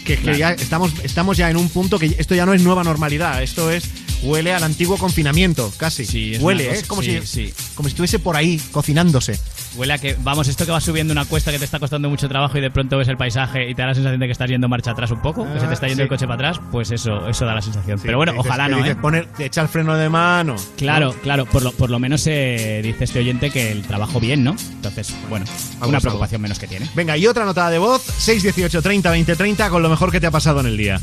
[0.05, 3.41] Que, ya estamos, estamos ya en un punto que esto ya no es nueva normalidad.
[3.43, 3.85] Esto es.
[4.23, 6.03] Huele al antiguo confinamiento, casi.
[6.03, 6.83] es Huele, una ¿eh?
[6.85, 9.39] Como, sí, si, como si estuviese por ahí, cocinándose.
[9.75, 12.27] Huele a que, vamos, esto que vas subiendo una cuesta que te está costando mucho
[12.27, 14.49] trabajo y de pronto ves el paisaje y te da la sensación de que estás
[14.49, 16.61] yendo marcha atrás un poco, que se te está yendo Ah, el coche para atrás,
[16.71, 17.97] pues eso, eso da la sensación.
[17.97, 18.97] Sí, Pero bueno, dices- ojalá no, dices, ¿eh?
[19.01, 20.57] poner- te echa el freno de mano.
[20.75, 21.21] Claro, ¿no?
[21.21, 24.55] claro, por lo, por lo menos eh, dice este oyente que el trabajo bien, ¿no?
[24.73, 25.45] Entonces, bueno,
[25.87, 26.89] una preocupación menos que tiene.
[26.93, 30.27] Venga, y otra nota de voz: 618 30 20 30 con lo mejor que te
[30.27, 30.99] ha pasado en el día.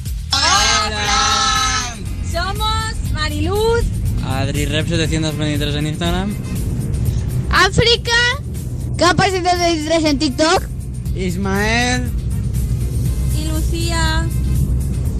[2.31, 3.83] Somos Mariluz,
[4.27, 6.35] Adri Rep 723 en Instagram.
[7.51, 8.13] África,
[8.99, 10.63] Capa 723 en TikTok
[11.15, 12.11] Ismael.
[13.37, 14.27] y Lucía.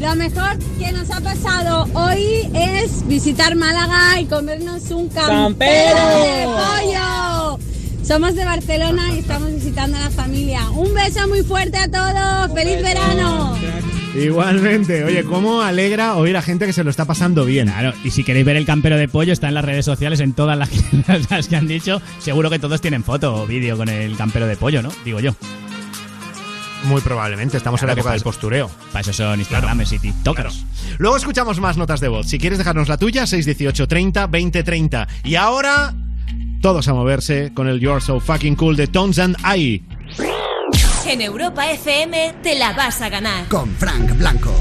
[0.01, 6.45] Lo mejor que nos ha pasado hoy es visitar Málaga y comernos un campero de
[6.45, 7.59] pollo.
[8.05, 10.71] Somos de Barcelona y estamos visitando a la familia.
[10.71, 12.55] Un beso muy fuerte a todos.
[12.55, 13.57] ¡Feliz verano!
[14.25, 17.69] Igualmente, oye, cómo alegra oír a gente que se lo está pasando bien.
[17.69, 20.33] Claro, y si queréis ver el campero de pollo, está en las redes sociales, en
[20.33, 20.79] todas las que,
[21.31, 22.01] las que han dicho.
[22.19, 24.91] Seguro que todos tienen foto o vídeo con el campero de pollo, ¿no?
[25.05, 25.35] Digo yo.
[26.85, 28.71] Muy probablemente, estamos en la Claro, época del postureo.
[28.93, 30.65] Para eso son Instagrams y TikTokers.
[30.99, 32.27] Luego escuchamos más notas de voz.
[32.29, 35.09] Si quieres dejarnos la tuya, 618 30 20 30.
[35.25, 35.95] Y ahora,
[36.63, 39.83] todos a moverse con el You're So Fucking Cool de Tones and I.
[41.09, 43.49] En Europa FM te la vas a ganar.
[43.49, 44.53] Con Frank Blanco.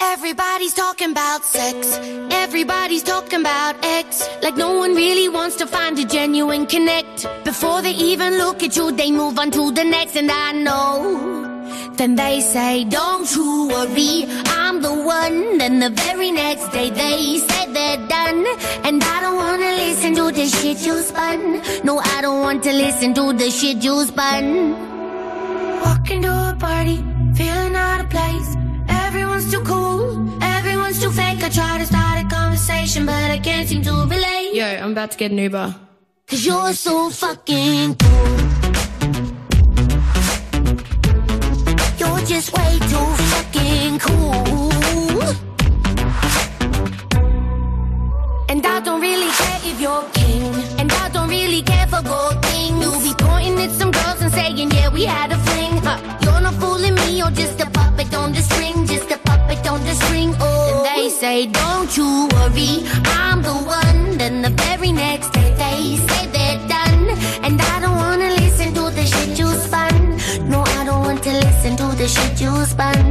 [0.00, 1.98] Everybody's talking about sex.
[2.30, 4.26] Everybody's talking about X.
[4.42, 7.26] Like no one really wants to find a genuine connect.
[7.44, 10.16] Before they even look at you, they move on to the next.
[10.16, 11.47] And I know.
[11.98, 15.58] Then they say, Don't you worry, I'm the one.
[15.58, 18.46] Then the very next day they say they're done.
[18.84, 21.60] And I don't wanna listen to the shit you spun.
[21.82, 24.74] No, I don't want to listen to the shit you spun.
[25.80, 26.98] Walk to a party,
[27.34, 28.54] feeling out of place.
[28.88, 31.42] Everyone's too cool, everyone's too fake.
[31.42, 34.54] I try to start a conversation, but I can't seem to relate.
[34.54, 35.74] Yo, I'm about to get an Uber.
[36.28, 38.47] Cause you're so fucking cool.
[42.38, 45.22] You're way too fucking cool.
[48.48, 50.54] And I don't really care if you're king.
[50.78, 52.80] And I don't really care for gold things.
[52.80, 55.82] You'll be pointing at some girls and saying, yeah, we had a fling.
[56.22, 58.86] You're not fooling me, you're just a puppet on the string.
[58.86, 60.32] Just a puppet on the string.
[60.38, 60.84] Oh.
[60.84, 62.86] Then they say, don't you worry,
[63.18, 64.16] I'm the one.
[64.16, 67.04] Then the very next day they say they're done.
[67.42, 68.37] And I don't wanna
[71.28, 73.04] to listen to the shit you spun.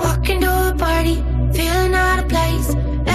[0.00, 1.16] Walking to a party,
[1.52, 2.68] feeling out of place.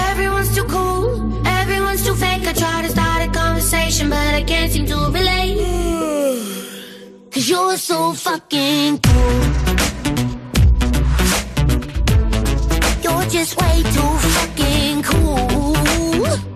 [0.10, 2.46] Everyone's too cool, everyone's too fake.
[2.48, 5.58] I try to start a conversation, but I can't seem to relate.
[7.32, 9.42] Cause you're so fucking cool.
[13.04, 16.51] You're just way too fucking cool.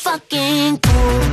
[0.00, 1.29] Fucking cool.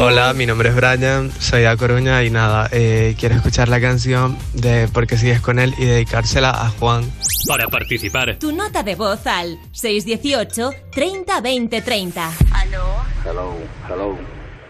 [0.00, 4.38] Hola, mi nombre es Brian, soy de Coruña y nada, eh, quiero escuchar la canción
[4.54, 7.02] de Porque sigues con él y dedicársela a Juan.
[7.48, 12.30] Para participar, Tu nota de voz al 618 30 20 30.
[12.52, 12.84] Aló,
[13.24, 13.56] Hello,
[13.88, 14.16] hello.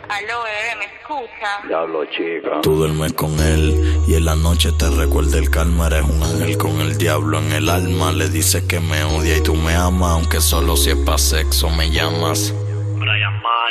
[0.08, 1.68] aló, bebé, ¿me escucha?
[1.68, 2.60] Diablo, chica.
[2.62, 5.88] Tú duermes con él y en la noche te recuerda el calma.
[5.88, 8.12] Eres un ángel con el diablo en el alma.
[8.12, 11.68] Le dices que me odia y tú me amas, aunque solo si es pa' sexo
[11.68, 12.54] me llamas.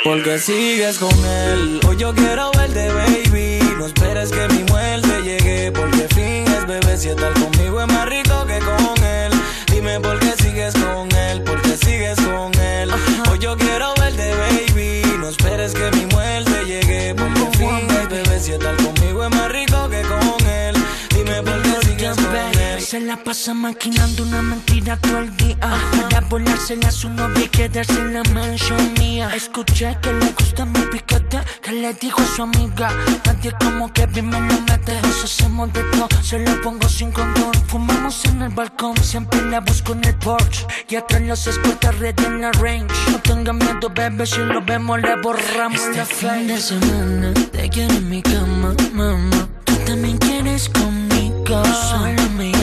[0.04, 1.80] Porque sigues con él.
[1.86, 3.58] Hoy yo quiero verte, baby.
[3.78, 5.72] No esperes que mi muerte llegue.
[5.72, 6.96] Porque finges, bebé.
[6.96, 9.32] Si estar conmigo es más rico que con él.
[9.70, 10.37] Dime por qué
[22.88, 25.58] Se la pasa maquinando una mentira todo el día.
[25.60, 29.28] Para volársela a su novia y quedarse en la mansión mía.
[29.36, 32.90] Escuché que le gusta mi piquete Que le dijo a su amiga.
[33.26, 35.02] Nadie como que me lo mete.
[35.02, 37.52] Nos hacemos de todo, se lo pongo sin condón.
[37.66, 42.18] Fumamos en el balcón, siempre la busco en el porch Y atrás los escoltas red
[42.20, 42.94] en la range.
[43.10, 47.68] No tenga miedo, bebé, si lo vemos le borramos Este la fin de semana Te
[47.68, 49.46] quiero en mi cama, mamá.
[49.66, 51.62] Tú también quieres conmigo.
[51.90, 52.57] Solo me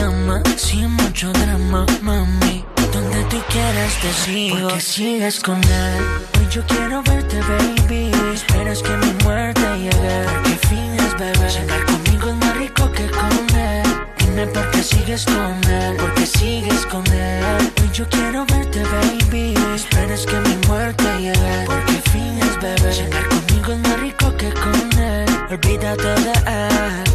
[0.56, 2.64] sin mucho drama, mami.
[2.92, 4.58] Donde tú quieras te sigo.
[4.60, 6.04] Porque sigues con él.
[6.38, 8.10] Hoy yo quiero verte, baby.
[8.34, 10.24] Esperas que mi muerte llegue.
[10.26, 13.82] Porque fines, bebé Llegar conmigo es más rico que con él
[14.18, 15.96] Dime por qué sigues con él.
[15.98, 17.44] Porque sigues con él
[17.82, 19.54] Hoy yo quiero verte, baby.
[19.74, 21.64] Esperas que mi muerte llegue.
[21.66, 27.05] Porque fines, bebé Llegar conmigo es más rico que con él Olvídate de él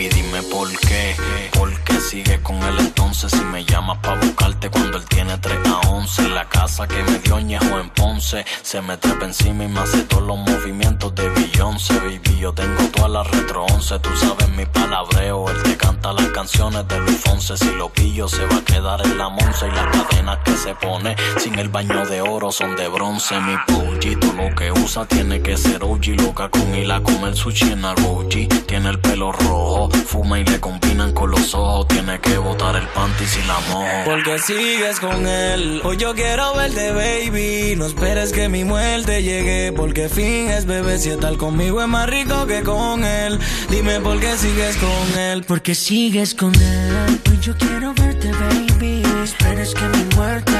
[0.00, 1.14] Baby, dime por qué.
[1.52, 3.30] ¿Por qué sigue con él entonces?
[3.32, 6.30] Si me llamas pa' buscarte cuando él tiene 3 a 11.
[6.30, 8.46] La casa que me dio ñejo en Ponce.
[8.62, 11.98] Se me trepa encima y me hace todos los movimientos de Beyoncé.
[11.98, 13.98] Baby, yo tengo todas las retro 11.
[13.98, 15.50] Tú sabes mi palabreo.
[15.50, 17.58] Él te canta las canciones de Luis Fonse.
[17.58, 19.66] Si lo pillo, se va a quedar en la monza.
[19.66, 23.38] Y las cadenas que se pone sin el baño de oro son de bronce.
[23.40, 26.22] Mi pollito lo que usa tiene que ser OG.
[26.22, 28.46] Loca con hila el sushi en Aroji.
[28.46, 29.89] Tiene el pelo rojo.
[29.90, 31.88] Fuma y le combinan con los ojos.
[31.88, 33.86] Tiene que botar el panty si la mojo.
[34.04, 35.80] Porque sigues con él.
[35.84, 37.74] Hoy yo quiero verte, baby.
[37.76, 39.72] No esperes que mi muerte llegue.
[39.72, 40.98] Porque finges, bebé.
[40.98, 43.38] Si estar conmigo es más rico que con él.
[43.70, 45.44] Dime por qué sigues con él.
[45.46, 50.59] Porque sigues con él Hoy yo quiero verte, baby Esperes que mi muerte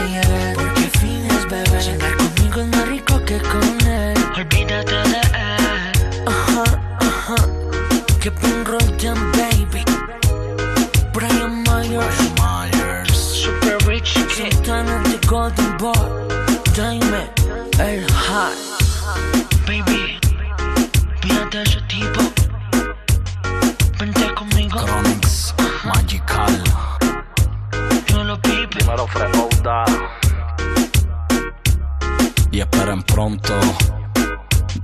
[32.52, 33.54] Y esperen pronto.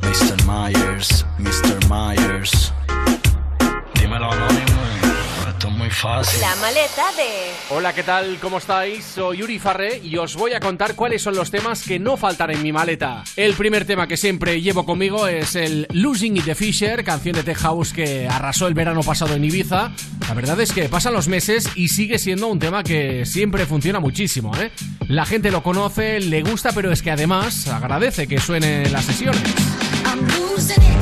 [0.03, 0.37] Mr.
[0.47, 1.79] Myers, Mr.
[1.89, 2.73] Myers.
[3.95, 4.66] Dímelo, anónimo.
[5.67, 6.41] Esto es muy fácil.
[6.41, 7.75] La maleta de...
[7.75, 8.39] Hola, ¿qué tal?
[8.41, 9.05] ¿Cómo estáis?
[9.05, 12.53] Soy Yuri Farré y os voy a contar cuáles son los temas que no faltan
[12.53, 13.25] en mi maleta.
[13.35, 17.43] El primer tema que siempre llevo conmigo es el Losing It the Fisher, canción de
[17.43, 19.91] Tech House que arrasó el verano pasado en Ibiza.
[20.29, 23.99] La verdad es que pasan los meses y sigue siendo un tema que siempre funciona
[23.99, 24.71] muchísimo, ¿eh?
[25.09, 29.05] La gente lo conoce, le gusta, pero es que además agradece que suene en las
[29.05, 29.43] sesiones.
[30.05, 30.87] I'm losing it.
[30.87, 30.96] I'm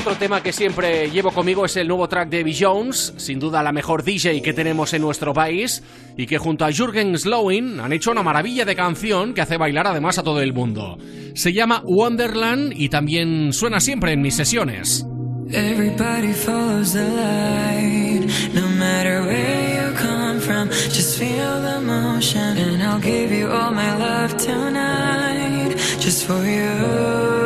[0.00, 2.56] Otro tema que siempre llevo conmigo es el nuevo track de B.
[2.58, 5.82] Jones, sin duda la mejor DJ que tenemos en nuestro país,
[6.16, 9.86] y que junto a Jürgen Slowin han hecho una maravilla de canción que hace bailar
[9.86, 10.96] además a todo el mundo.
[11.34, 15.04] Se llama Wonderland y también suena siempre en mis sesiones.
[15.52, 20.70] Everybody follows the light, no matter where you come from.
[20.88, 27.39] Just feel the motion, and I'll give you all my love tonight, just for you.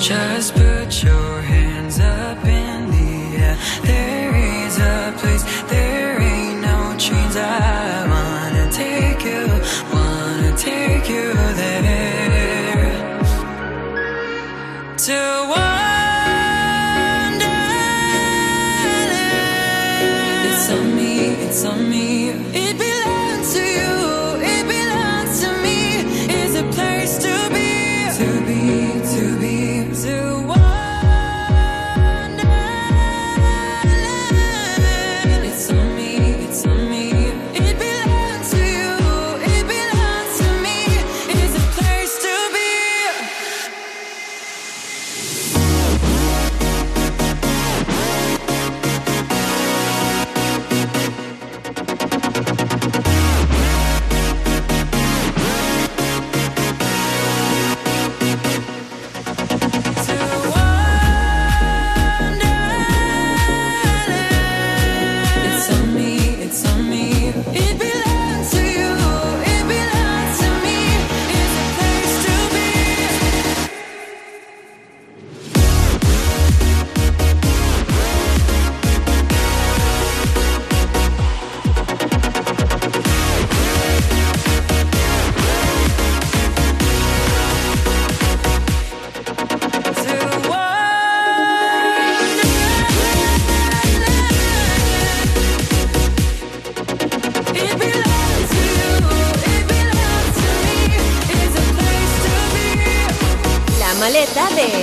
[0.00, 3.58] Just put your hands up in the air.
[3.82, 7.36] There is a place, there ain't no chains.
[7.36, 9.46] I wanna take you,
[9.92, 12.90] wanna take you there
[14.96, 15.69] to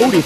[0.08, 0.24] Uri.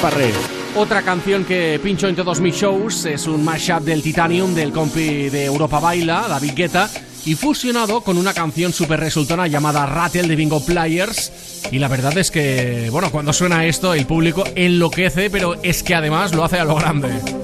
[0.75, 5.29] Otra canción que pincho en todos mis shows es un mashup del Titanium del compi
[5.29, 6.89] de Europa Baila, David Guetta,
[7.25, 11.31] y fusionado con una canción súper resultona llamada Rattle de Bingo Players.
[11.71, 15.95] Y la verdad es que, bueno, cuando suena esto el público enloquece, pero es que
[15.95, 17.40] además lo hace a lo grande.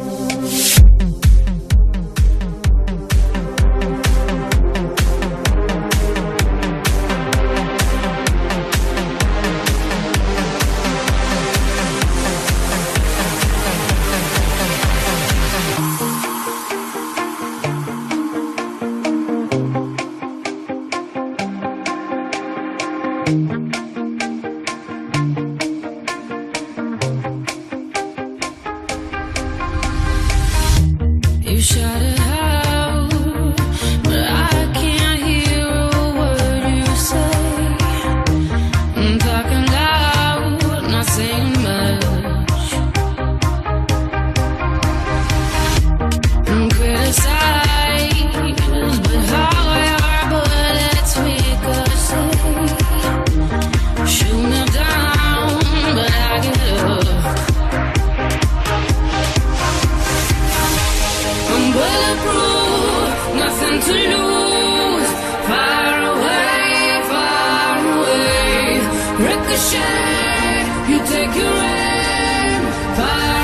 [69.57, 70.89] Share.
[70.89, 73.36] You take your aim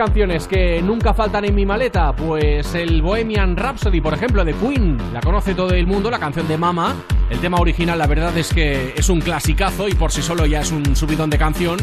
[0.00, 4.96] canciones que nunca faltan en mi maleta, pues el Bohemian Rhapsody, por ejemplo, de Queen,
[5.12, 6.96] la conoce todo el mundo, la canción de Mama.
[7.28, 10.62] El tema original, la verdad es que es un clasicazo y por sí solo ya
[10.62, 11.76] es un subidón de canción.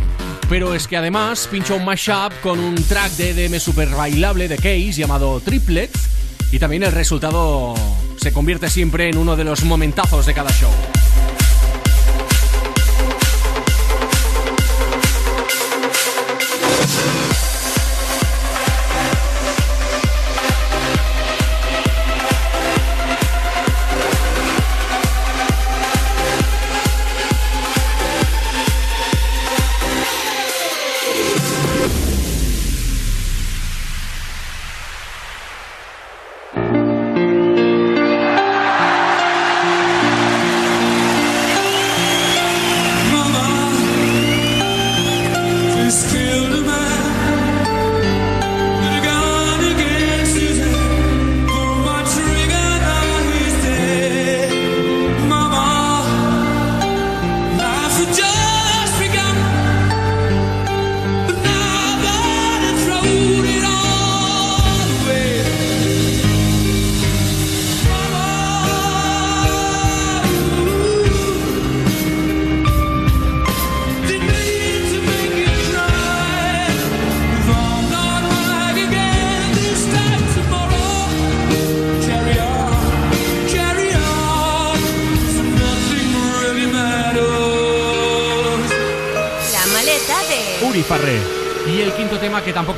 [0.50, 4.56] Pero es que además pincha un mashup con un track de EDM super bailable de
[4.56, 6.50] Case llamado Triplets.
[6.52, 7.76] Y también el resultado
[8.16, 10.72] se convierte siempre en uno de los momentazos de cada show.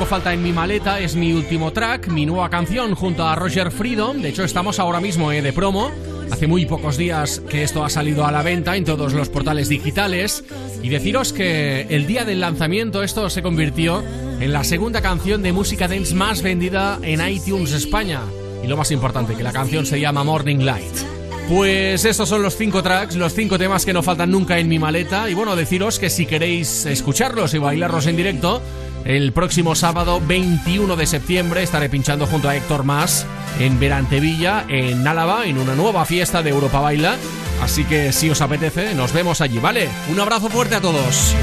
[0.10, 4.20] Falta en mi maleta es mi último track, mi nueva canción junto a Roger Freedom.
[4.24, 5.92] De hecho, estamos ahora mismo eh, de promo.
[6.32, 9.70] Hace muy pocos días que esto ha salido a la venta en todos los portales
[9.70, 10.44] digitales.
[10.82, 14.04] Y deciros que el día del lanzamiento esto se convirtió
[14.40, 18.22] en la segunda canción de música dance más vendida en iTunes España.
[18.64, 21.20] Y lo más importante, que la canción se llama Morning Light.
[21.50, 24.80] Pues estos son los cinco tracks, los cinco temas que no faltan nunca en mi
[24.80, 25.30] maleta.
[25.30, 28.62] Y bueno, deciros que si queréis escucharlos y bailarlos en directo,
[29.10, 33.26] el próximo sábado 21 de septiembre estaré pinchando junto a Héctor Más
[33.60, 37.18] en Verantevilla, en Álava, en una nueva fiesta de Europa Baila.
[37.60, 39.90] Así que si os apetece, nos vemos allí, ¿vale?
[40.12, 41.36] Un abrazo fuerte a todos.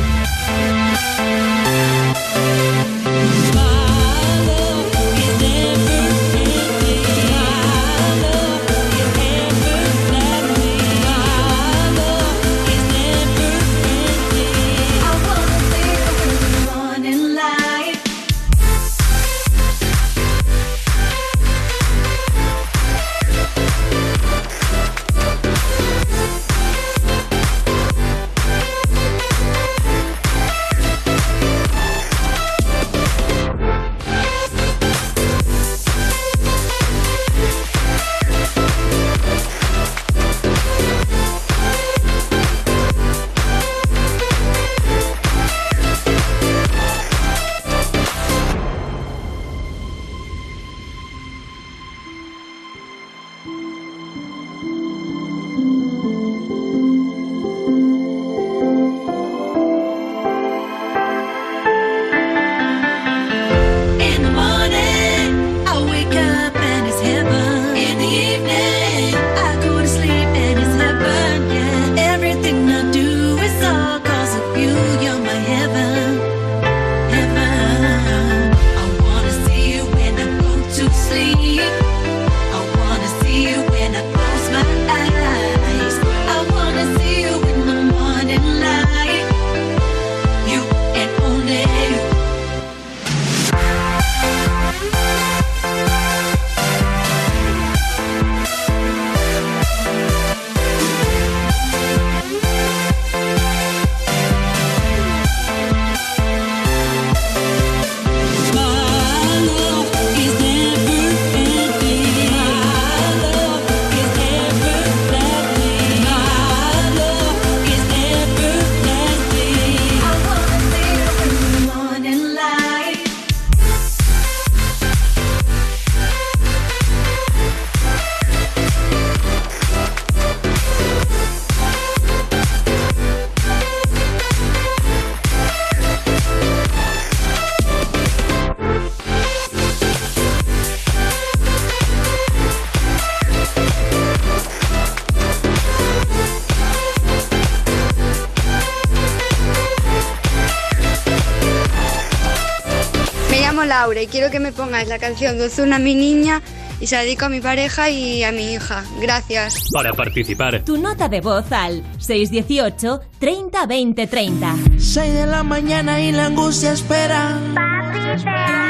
[153.87, 156.43] Laura y quiero que me pongáis la canción de Ozuna, mi niña,
[156.81, 158.83] y se la dedico a mi pareja y a mi hija.
[159.01, 159.63] Gracias.
[159.73, 164.57] Para participar, Tu nota de voz al 618 30 20 30.
[164.77, 167.39] 6 de la mañana y la angustia espera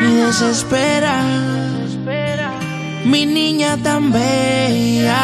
[0.02, 1.22] y desespera.
[3.06, 5.16] Mi niña tan bella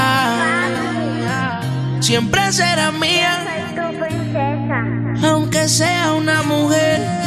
[2.01, 3.45] siempre será mía,
[5.23, 7.22] aunque sea una mujer.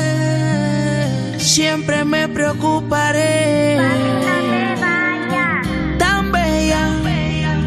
[1.56, 3.78] Siempre me preocuparé.
[5.98, 6.90] Tan bella,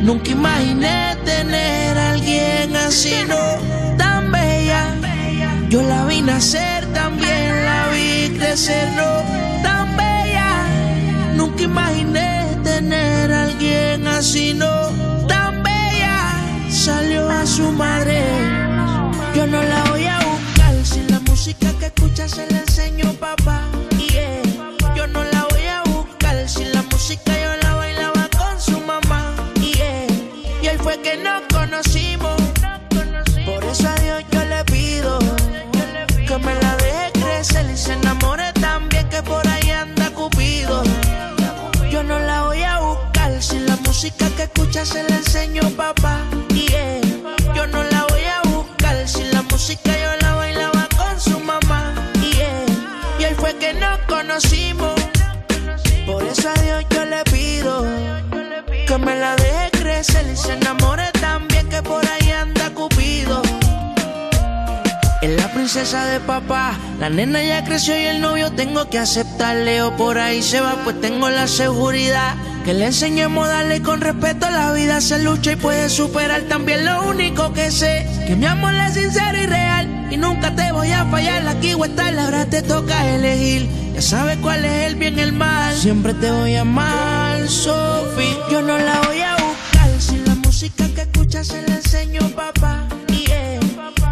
[0.02, 4.94] nunca imaginé tener a alguien así, no tan bella.
[5.70, 10.66] Yo la vi nacer, también la vi crecer, no tan bella.
[11.34, 14.70] Nunca imaginé tener a alguien así, no
[15.26, 16.34] tan bella.
[16.68, 18.22] Salió a su madre,
[19.34, 20.74] yo no la voy a buscar.
[20.84, 23.37] Si la música que escucha se la enseño papá,
[45.28, 46.24] enseño papá.
[46.54, 47.02] Yeah.
[47.54, 51.92] Yo no la voy a buscar si la música yo la bailaba con su mamá.
[52.14, 52.64] Yeah.
[53.20, 54.94] Y hoy fue que nos conocimos.
[56.06, 57.84] Por eso a Dios yo le pido
[58.86, 63.42] que me la deje crecer y se enamore también que por ahí anda Cupido.
[65.20, 69.82] Es la princesa de papá, la nena ya creció y el novio tengo que aceptarle
[69.82, 72.34] o por ahí se va pues tengo la seguridad
[72.68, 76.42] que le enseñemos a darle con respeto la vida se lucha y puede superar.
[76.50, 80.08] También lo único que sé que mi amor es sincero y real.
[80.10, 83.70] Y nunca te voy a fallar aquí o estar ahora te toca elegir.
[83.94, 85.74] Ya sabes cuál es el bien y el mal.
[85.74, 89.90] Siempre te voy a amar Sophie yo no la voy a buscar.
[89.98, 92.86] Si la música que escuchas se la enseño papá.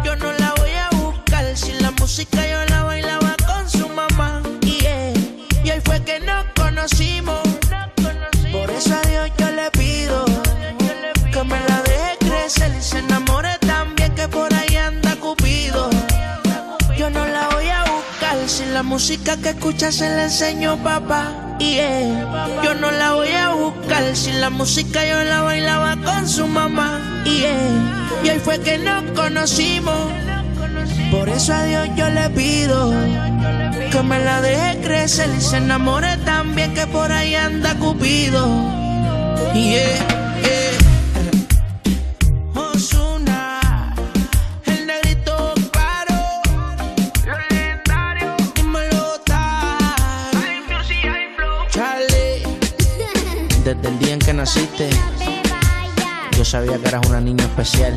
[0.03, 1.45] Yo no la voy a buscar.
[1.55, 2.66] Si la música yo la
[18.97, 21.31] música que escucha se la enseño papá.
[21.59, 22.63] Yeah.
[22.63, 26.99] Yo no la voy a buscar si la música yo la bailaba con su mamá.
[27.23, 28.23] Yeah.
[28.23, 30.11] Y hoy fue que nos conocimos.
[31.11, 32.91] Por eso a Dios yo le pido
[33.91, 38.47] que me la deje crecer y se enamore también que por ahí anda Cupido.
[39.53, 40.16] Yeah, yeah.
[54.47, 54.89] Naciste,
[56.37, 57.93] yo sabía que eras una niña especial.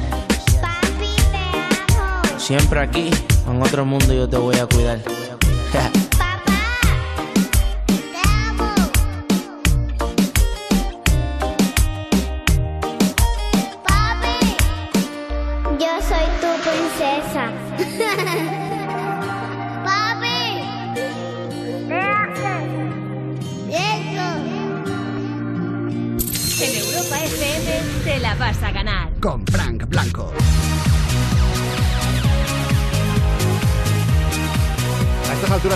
[2.38, 3.08] Siempre aquí,
[3.48, 4.98] en otro mundo, yo te voy a cuidar.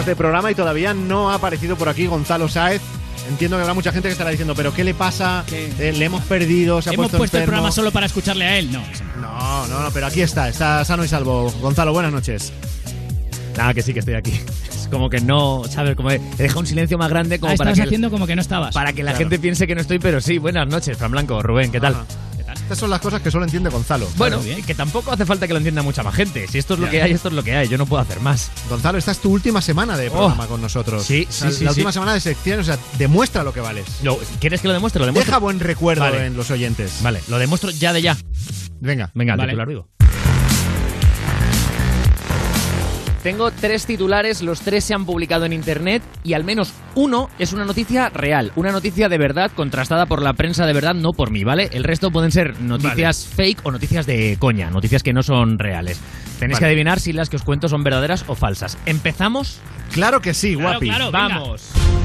[0.06, 2.82] De programa y todavía no ha aparecido por aquí Gonzalo Sáez.
[3.28, 5.44] Entiendo que habrá mucha gente que estará diciendo, pero ¿qué le pasa?
[5.51, 7.56] Eh, le hemos perdido, se ha Hemos puesto, puesto el enfermo".
[7.56, 8.70] programa solo para escucharle a él.
[8.70, 8.82] No,
[9.20, 9.66] no.
[9.66, 11.51] No, pero aquí está, está sano y salvo.
[11.62, 12.52] Gonzalo, buenas noches.
[13.56, 14.32] Nada, que sí que estoy aquí.
[14.85, 15.97] Es como que no, ¿sabes?
[15.97, 18.36] Como he dejado un silencio más grande como Ah, para estabas que, haciendo como que
[18.36, 18.74] no estabas.
[18.74, 19.24] para que la Claro.
[19.24, 21.94] gente piense que no estoy, pero sí, buenas noches, Fran Blanco, Rubén, ¿qué tal?
[21.94, 22.05] Ajá.
[22.65, 24.09] Estas son las cosas que solo entiende Gonzalo.
[24.16, 24.62] Bueno, bien.
[24.65, 26.49] que tampoco hace falta que lo entienda mucha más gente.
[26.49, 26.91] Si esto es lo Ya.
[26.93, 27.69] que hay, esto es lo que hay.
[27.69, 28.51] Yo no puedo hacer más.
[28.70, 30.49] Gonzalo, esta es tu última semana de programa Oh.
[30.49, 31.05] con nosotros.
[31.05, 31.81] Sí, O sea, sí, sí, La sí.
[31.81, 33.85] última semana de sección, o sea, demuestra lo que vales.
[34.03, 35.01] Lo- ¿Quieres que lo demuestre?
[35.01, 35.31] Lo demuestro.
[35.31, 36.24] Deja buen recuerdo Vale.
[36.27, 37.01] en los oyentes.
[37.03, 38.16] Vale, lo demuestro ya de ya.
[38.81, 39.11] Venga.
[39.15, 39.51] Venga, Vale.
[39.53, 39.89] titular vivo.
[43.24, 47.55] Tengo tres titulares, los tres se han publicado en internet y al menos uno es
[47.55, 51.30] una noticia real, una noticia de verdad contrastada por la prensa de verdad, no por
[51.30, 51.70] mí, ¿vale?
[51.72, 55.98] El resto pueden ser noticias fake o noticias de coña, noticias que no son reales.
[56.38, 56.59] Tenéis Vale.
[56.59, 58.76] que adivinar si las que os cuento son verdaderas o falsas.
[58.84, 59.59] ¿Empezamos?
[59.94, 60.86] Claro que sí, Claro, guapi.
[60.88, 62.03] claro, venga.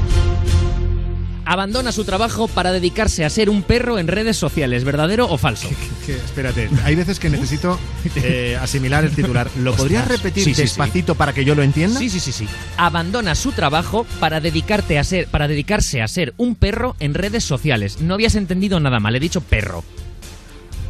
[1.44, 4.84] Abandona su trabajo para dedicarse a ser un perro en redes sociales.
[4.84, 5.68] ¿Verdadero o falso?
[6.06, 7.78] Que, espérate, hay veces que necesito
[8.16, 9.48] eh, asimilar el titular.
[9.58, 10.18] ¿Lo podrías Ostras.
[10.22, 10.62] repetir Sí, sí, sí.
[10.62, 11.98] despacito para que yo lo entienda?
[12.00, 12.48] Sí, sí, sí, sí.
[12.78, 17.44] Abandona su trabajo para dedicarte a ser, para dedicarse a ser un perro en redes
[17.44, 18.00] sociales.
[18.00, 19.84] No habías entendido nada mal, he dicho perro.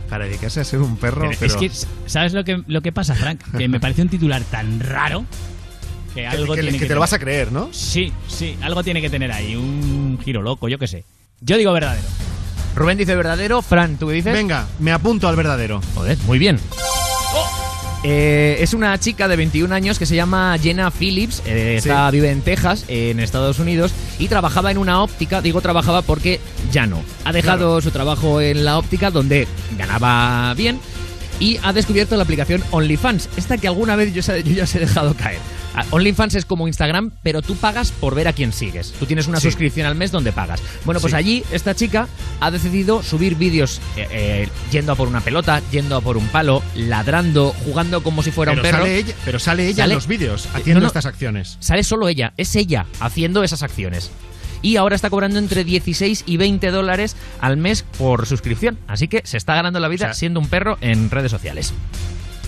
[0.08, 1.54] Para dedicarse a ser un perro, Pero pero...
[1.54, 1.56] Es
[1.86, 3.40] que, ¿sabes lo que, lo que pasa, Frank?
[3.58, 5.24] Que me parece un titular tan raro
[6.28, 7.68] que algo que- tiene que te lo vas a creer, ¿no?
[7.72, 11.04] Sí, sí, algo tiene que tener ahí, un giro loco, yo qué sé.
[11.40, 12.06] Yo digo verdadero.
[12.76, 14.32] Rubén dice verdadero, Fran, ¿tú qué dices?
[14.32, 15.80] Venga, me apunto al verdadero.
[15.94, 16.58] Joder, muy bien.
[18.02, 22.30] Eh, es una chica de 21 años que se llama Jenna Phillips, eh, está, vive
[22.30, 26.40] en Texas, en Estados Unidos, y trabajaba en una óptica, digo trabajaba porque
[26.72, 27.02] ya no.
[27.26, 30.80] Ha dejado su trabajo en la óptica donde ganaba bien
[31.40, 34.78] y ha descubierto la aplicación OnlyFans, esta que alguna vez yo, yo ya os he
[34.78, 35.38] dejado caer.
[35.90, 38.92] OnlyFans es como Instagram, pero tú pagas por ver a quién sigues.
[38.98, 39.48] Tú tienes una Sí.
[39.48, 40.60] suscripción al mes donde pagas.
[40.84, 41.16] Bueno, pues Sí.
[41.16, 42.08] allí esta chica
[42.40, 46.26] ha decidido subir vídeos eh, eh, yendo a por una pelota, yendo a por un
[46.28, 48.78] palo, ladrando, jugando como si fuera pero un perro.
[48.84, 50.86] Sale ella, pero sale ella Sale- en los vídeos Eh, haciendo no, no.
[50.88, 51.56] estas acciones.
[51.60, 54.10] Sale solo ella, es ella haciendo esas acciones.
[54.62, 58.78] Y ahora está cobrando entre 16 y 20 dólares al mes por suscripción.
[58.88, 61.72] Así que se está ganando la vida O sea, siendo un perro en redes sociales.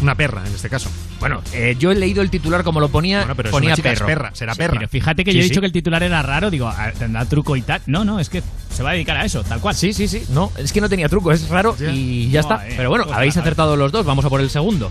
[0.03, 0.91] Una perra, en este caso.
[1.21, 3.77] Bueno, eh, yo he leído el titular como lo ponía, Bueno, pero es ponía una
[3.77, 4.07] chica, es perro.
[4.09, 4.75] perra, será Sí, perra.
[4.81, 5.49] Pero fíjate que Sí, yo he sí.
[5.51, 7.81] dicho que el titular era raro, digo, ah, tendrá truco y tal.
[7.87, 8.43] No, no, es que
[8.75, 9.75] se va a dedicar a eso, tal cual.
[9.77, 10.25] Sí, sí, sí.
[10.31, 12.57] No, es que no tenía truco, es raro y ya está.
[12.59, 14.91] Joder, Pero bueno, pues habéis acertado los dos, vamos a por el segundo.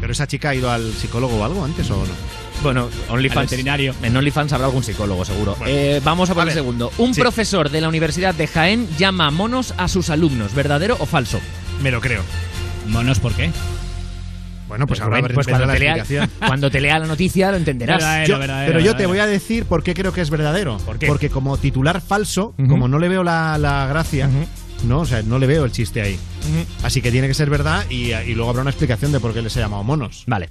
[0.00, 2.12] ¿Pero esa chica ha ido al psicólogo o algo antes o no?
[2.62, 3.50] Bueno, OnlyFans.
[3.50, 3.94] Veterinario.
[4.02, 5.56] En OnlyFans habrá algún psicólogo, seguro.
[5.58, 5.72] Bueno.
[5.74, 6.54] Eh, vamos a por A el ver.
[6.54, 6.92] segundo.
[6.98, 7.20] Un Sí.
[7.20, 10.54] profesor de la Universidad de Jaén llama monos a sus alumnos.
[10.54, 11.40] ¿Verdadero o falso?
[11.82, 12.22] Me lo creo.
[12.88, 13.50] Monos, ¿por qué?
[14.68, 16.04] Bueno, pues ahora pues cuando la te, lea,
[16.46, 17.96] cuando te lea la noticia lo entenderás.
[17.98, 20.76] Verdadero, Yo- verdadero, pero yo te voy a decir por qué creo que es verdadero.
[20.78, 21.06] ¿Por qué?
[21.08, 24.30] Porque como titular falso, como no le veo la, la gracia,
[24.84, 26.18] no, o sea, no le veo el chiste ahí.
[26.84, 29.42] Así que tiene que ser verdad y, y luego habrá una explicación de por qué
[29.42, 30.22] les he llamado monos.
[30.28, 30.50] Vale.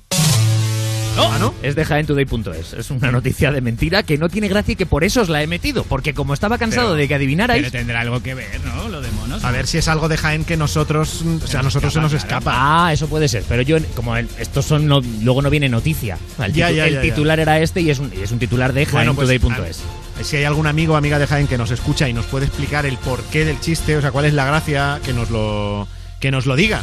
[1.24, 1.54] Ah, ¿no?
[1.64, 2.74] Es de jaentoday.es.
[2.74, 5.41] Es una noticia de mentira que no tiene gracia y que por eso os la
[5.44, 5.84] he metido.
[5.84, 7.62] Porque como estaba cansado Pero- de que adivinarais.
[7.62, 8.90] Pero tendrá algo que ver, ¿no?
[8.90, 9.44] Lo de monos.
[9.44, 12.14] A ver si es algo de Jaén que nosotros, o sea, a nosotros se nos
[12.14, 12.52] escapa.
[12.56, 13.44] Ah, eso puede ser.
[13.48, 14.88] Pero yo, como el- estos son.
[14.88, 16.18] no- luego no viene noticia.
[16.44, 18.40] El, Ya, titu- ya, el ya, titular era este y es un, y es un
[18.40, 19.82] titular de Bueno, pues, jaentoday.es.
[20.24, 22.86] si hay algún amigo o amiga de Jaén que nos escucha y nos puede explicar
[22.86, 25.88] el porqué del chiste, o sea, cuál es la gracia, que nos lo,
[26.20, 26.82] que nos lo diga.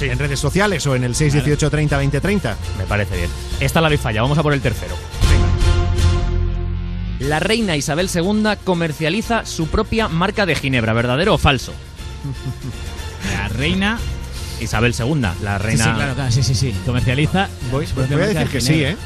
[0.00, 2.56] En redes sociales o en el 618 30 20 30.
[2.78, 3.30] Me parece bien.
[3.60, 4.24] Esta la habéis fallado.
[4.24, 4.94] Vamos a por el tercero.
[7.20, 10.92] La reina Isabel II comercializa su propia marca de ginebra.
[10.92, 11.72] ¿Verdadero o falso?
[13.32, 13.98] La reina.
[14.60, 15.84] Isabel II, la reina.
[15.84, 16.74] Sí, sí, claro, claro, sí, sí, sí.
[16.84, 17.48] Comercializa.
[17.70, 18.82] Voy, a decir de que sí.
[18.82, 18.96] ¿eh?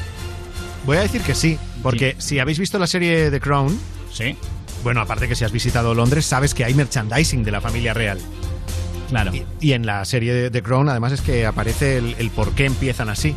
[0.83, 3.77] Voy a decir que sí, porque si habéis visto la serie The Crown,
[4.13, 4.35] Sí,
[4.83, 8.19] bueno, aparte que si has visitado Londres, sabes que hay merchandising de la familia real.
[9.13, 9.35] Claro.
[9.35, 12.51] Y, y en la serie de The Crown, además, es que aparece el, el por
[12.53, 13.35] qué empiezan así.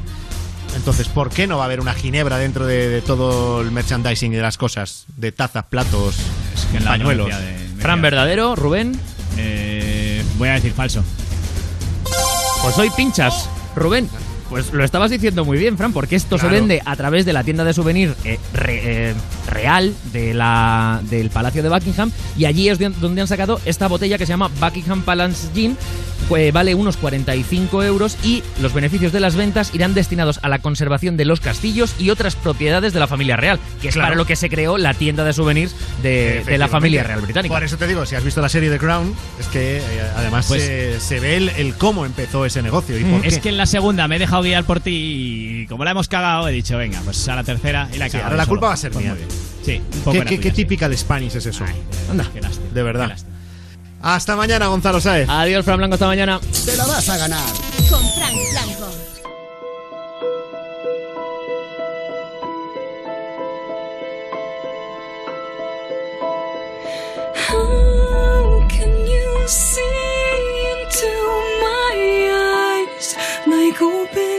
[0.75, 4.33] Entonces, ¿por qué no va a haber una ginebra dentro de, de todo el merchandising
[4.33, 5.07] y de las cosas?
[5.17, 6.17] De tazas, platos,
[6.55, 7.29] Es que en la pañuelos.
[7.29, 8.57] de- Fran, ¿verdadero?
[8.57, 8.99] ¿Rubén?
[9.39, 11.03] Eh, voy a decir falso.
[12.63, 13.49] Pues hoy pinchas.
[13.75, 14.09] Rubén,
[14.49, 17.43] pues lo estabas diciendo muy bien, Fran, porque esto se vende a través de la
[17.45, 19.15] tienda de souvenir eh, re- eh,
[19.51, 23.89] real de la, del Palacio de Buckingham y allí es de- donde han sacado esta
[23.89, 25.77] botella que se llama Buckingham Palace Gin.
[26.29, 30.59] que vale unos 45 euros y los beneficios de las ventas irán destinados a la
[30.61, 34.07] conservación de los castillos y otras propiedades de la familia real, que es Claro.
[34.07, 37.55] para lo que se creó la tienda de souvenirs de, de la familia real británica.
[37.55, 39.83] Por eso te digo, si has visto la serie The Crown, es que eh,
[40.17, 43.41] además Pues- se, se ve el, el cómo empezó ese negocio y por Es qué.
[43.43, 44.91] que en la segunda me he dejado guiar por ti
[45.63, 48.09] y como la hemos cagado, he dicho, venga, pues a la tercera y la he
[48.11, 48.31] Sí, cagado.
[48.33, 49.15] ahora la culpa va a ser Pues mía.
[49.15, 49.39] muy bien.
[49.65, 50.51] Sí, un poco ¿Qué, sí.
[50.53, 51.65] typical Spanish es eso?
[52.11, 53.05] Anda, qué lástima, de verdad.
[53.05, 53.37] qué lástima.
[54.03, 55.29] Hasta mañana, Gonzalo Saez.
[55.29, 56.39] Adiós, Fran Blanco, hasta mañana.
[56.65, 57.43] Te la vas a ganar.
[57.91, 59.06] Con Frank Blanco.
[73.79, 74.36] 苦悲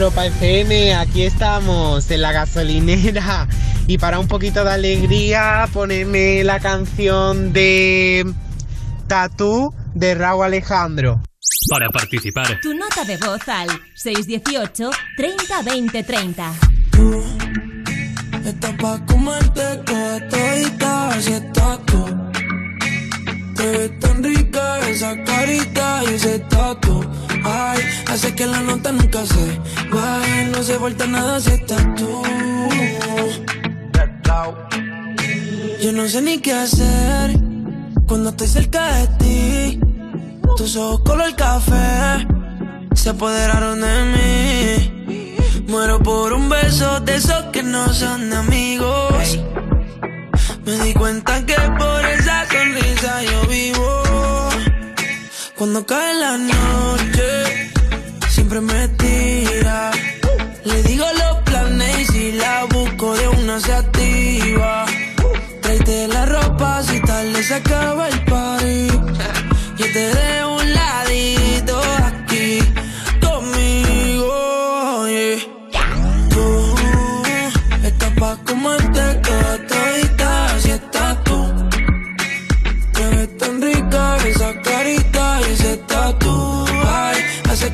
[0.00, 3.46] Europa FM, aquí estamos en la gasolinera
[3.86, 8.24] y para un poquito de alegría ponerme la canción de
[9.08, 11.20] Tatú de Raúl Alejandro.
[11.68, 16.52] Para participar, Tu nota de voz al 618 30 20 30.
[18.46, 22.06] Está pa' comerte toda todita, estás tú.
[23.54, 27.19] Te ves tan rica esa carita y ese tatu.
[27.44, 29.60] Ay, hace que la nota nunca se
[29.90, 32.22] baje, no se vuelta nada si estás tú.
[35.82, 37.40] Yo no sé ni qué hacer
[38.06, 39.80] cuando estoy cerca de ti.
[40.56, 42.26] Tus ojos color café
[42.94, 45.36] se apoderaron de mí.
[45.68, 49.38] Muero por un beso de esos que no son de amigos.
[50.66, 54.09] Me di cuenta que por esa sonrisa yo vivo.
[55.60, 57.70] Cuando cae la noche,
[58.30, 59.90] siempre me tira.
[60.64, 64.86] Le digo los planes y si la busco de una se activa.
[65.60, 68.88] Tráete la ropa si tarde se acaba el party.
[69.76, 70.49] Yo te dejo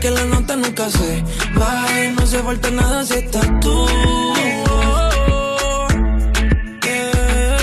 [0.07, 1.25] que la nota nunca se
[1.59, 3.87] baje, no se falta nada si estás tú.
[6.87, 7.59] Yeah.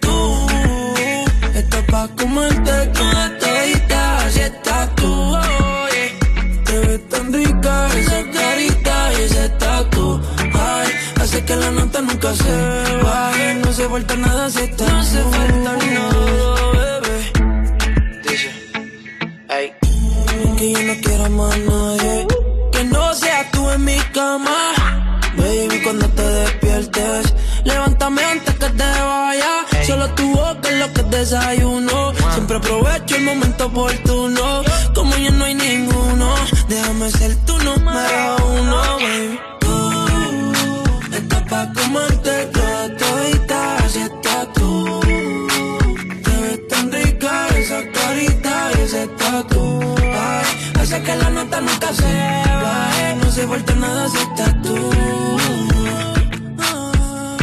[0.00, 0.14] Tú
[1.54, 5.12] estás pa' comerte toda todita, así estás tú.
[5.94, 6.64] yeah.
[6.66, 10.20] Te ves tan rica esa carita y ese tatu.
[10.52, 10.88] Ay,
[11.22, 12.54] hace que la nota nunca se
[13.02, 15.81] baje, no se falta nada si estás No se falta
[21.42, 22.26] más nadie.
[22.72, 24.58] Que no seas tú en mi cama.
[25.36, 29.52] Baby, cuando te despiertes, levántame antes que te vaya.
[29.86, 32.12] Solo tu boca es lo que desayuno.
[32.34, 34.62] Siempre aprovecho el momento oportuno.
[34.94, 36.34] Como ya no hay ninguno,
[36.68, 39.38] déjame ser tu número uno, baby.
[50.92, 52.02] Hace que la nota nunca se
[52.62, 54.90] baje, no se vuelta nada si estás tú.
[56.58, 57.36] Ah,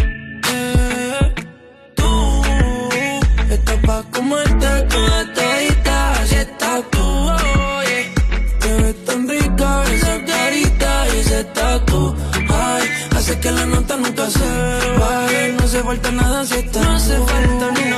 [0.54, 1.34] eh,
[1.96, 2.92] Tú
[3.50, 7.00] estás pa' comerte toda todita, así estás tú.
[7.90, 8.60] yeah.
[8.60, 12.16] Te ves tan rica esa carita y ese tatu.
[12.50, 12.84] Ay,
[13.18, 14.50] hace que la nota nunca se
[15.00, 17.89] baje, no se falta nada si estás No se falta nada,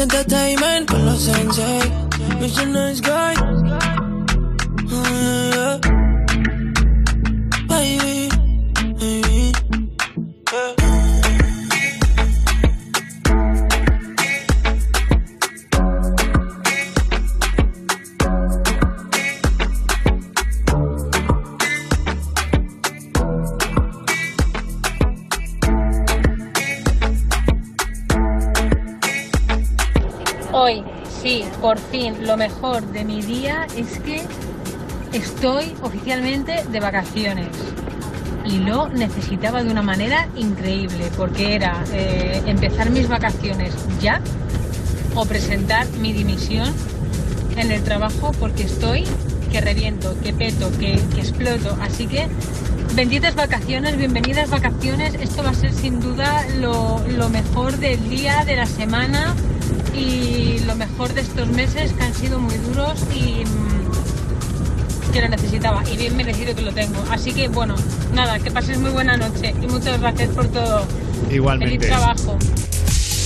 [0.00, 1.80] Entertainment con los Sensei.
[2.40, 3.99] A nice guy.
[31.60, 34.22] Por fin, lo mejor de mi día es que
[35.12, 37.48] estoy oficialmente de vacaciones.
[38.46, 44.20] Y lo necesitaba de una manera increíble, porque era eh, empezar mis vacaciones ya
[45.14, 46.72] o presentar mi dimisión
[47.56, 49.04] en el trabajo porque estoy
[49.52, 51.76] que reviento, que peto, que, que exploto.
[51.82, 52.26] Así que
[52.94, 55.14] benditas vacaciones, bienvenidas vacaciones.
[55.14, 59.34] Esto va a ser sin duda lo, lo mejor del día, de la semana
[59.94, 65.28] y lo mejor de estos meses que han sido muy duros y mm, que lo
[65.28, 67.02] necesitaba y bien merecido que lo tengo.
[67.10, 67.74] Así que bueno,
[68.12, 70.86] nada, que pases muy buena noche y muchas gracias por todo.
[71.30, 71.78] Igualmente.
[71.78, 72.38] Feliz trabajo.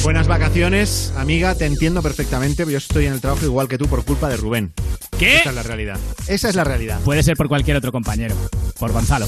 [0.03, 2.71] Buenas vacaciones, amiga, te entiendo perfectamente.
[2.71, 4.75] Yo estoy en el trabajo igual que tú por culpa de Rubén.
[5.19, 5.37] ¿Qué?
[5.39, 5.99] Esa es la realidad.
[6.27, 7.01] Esa es la realidad.
[7.01, 8.35] Puede ser por cualquier otro compañero.
[8.79, 9.27] Por Gonzalo.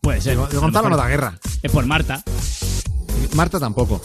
[0.00, 0.38] Puede ser.
[0.38, 1.38] De Gonzalo no da guerra.
[1.62, 2.22] Es por Marta.
[3.34, 4.00] Marta tampoco.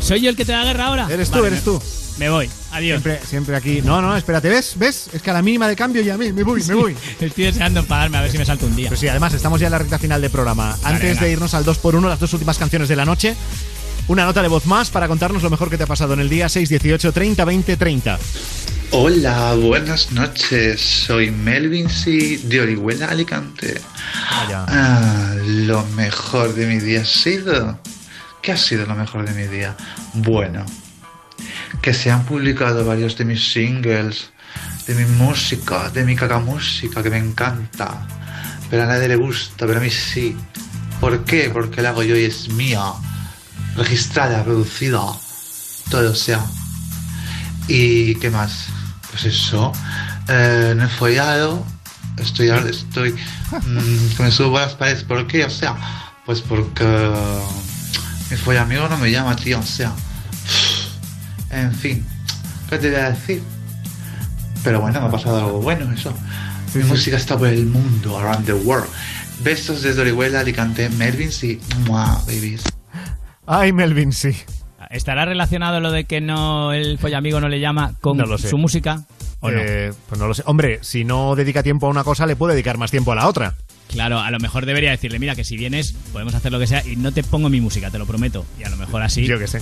[0.00, 1.06] ¿Soy yo el que te da guerra ahora?
[1.10, 1.82] Eres tú, Vale, eres me- tú.
[2.18, 2.50] Me voy.
[2.72, 3.00] Adiós.
[3.02, 3.80] Siempre, siempre aquí.
[3.80, 4.72] No, no, espérate, ¿ves?
[4.76, 5.08] ¿Ves?
[5.12, 6.96] Es que a la mínima de cambio ya me, me voy, me voy.
[7.20, 8.88] Estoy deseando enfadarme a ver si me salto un día.
[8.88, 10.76] Pues sí, además estamos ya en la recta final del programa.
[10.82, 11.22] Antes venga.
[11.22, 13.36] de irnos al 2x1, las dos últimas canciones de la noche,
[14.08, 16.28] una nota de voz más para contarnos lo mejor que te ha pasado en el
[16.28, 18.18] día 618 30 20 30.
[18.90, 20.80] Hola, buenas noches.
[20.80, 22.40] Soy Melvin C.
[22.42, 23.80] de Orihuela, Alicante.
[24.30, 24.64] Vaya.
[24.66, 27.78] Ah, lo mejor de mi día ha sido?
[28.42, 29.76] ¿Qué ha sido lo mejor de mi día?
[30.14, 30.64] Bueno,
[31.82, 34.30] que se han publicado varios de mis singles,
[34.86, 38.06] de mi música, de mi caca música que me encanta.
[38.70, 40.36] Pero a nadie le gusta, pero a mí sí.
[41.00, 41.50] ¿Por qué?
[41.50, 42.82] Porque la hago yo y es mía.
[43.76, 45.00] Registrada, producida.
[45.90, 46.44] Todo sea.
[47.66, 48.66] ¿Y qué más?
[49.10, 49.72] Pues eso.
[50.28, 51.64] Eh, no he follado.
[52.16, 53.12] Estoy ahora, estoy.
[53.12, 55.04] mm, me subo a las paredes.
[55.04, 55.44] ¿Por qué?
[55.44, 55.76] O sea,
[56.26, 56.84] pues porque.
[58.30, 59.58] Mi follamigo no me llama, tío.
[59.58, 59.92] O sea.
[61.50, 62.04] En fin.
[62.68, 63.42] ¿Qué te voy a decir?
[64.62, 66.12] Pero bueno, me ha pasado algo bueno, eso.
[66.74, 68.88] Mi música está por el mundo, around the world.
[69.42, 71.60] Besos desde Orihuela, Alicante, Melvin, sí.
[71.86, 72.64] Mua, babies.
[73.46, 74.36] Ay, Melvin, sí.
[74.90, 78.48] ¿Estará relacionado lo de que no el follamigo no le llama con No lo sé.
[78.48, 79.04] su música?
[79.40, 79.58] ¿O no?
[79.60, 80.42] Eh, pues no lo sé.
[80.46, 83.28] Hombre, si no dedica tiempo a una cosa, le puede dedicar más tiempo a la
[83.28, 83.54] otra.
[83.88, 86.86] Claro, a lo mejor debería decirle, mira, que si vienes podemos hacer lo que sea
[86.86, 88.44] y no te pongo mi música, te lo prometo.
[88.58, 89.24] Y a lo mejor así...
[89.26, 89.60] Yo qué sé.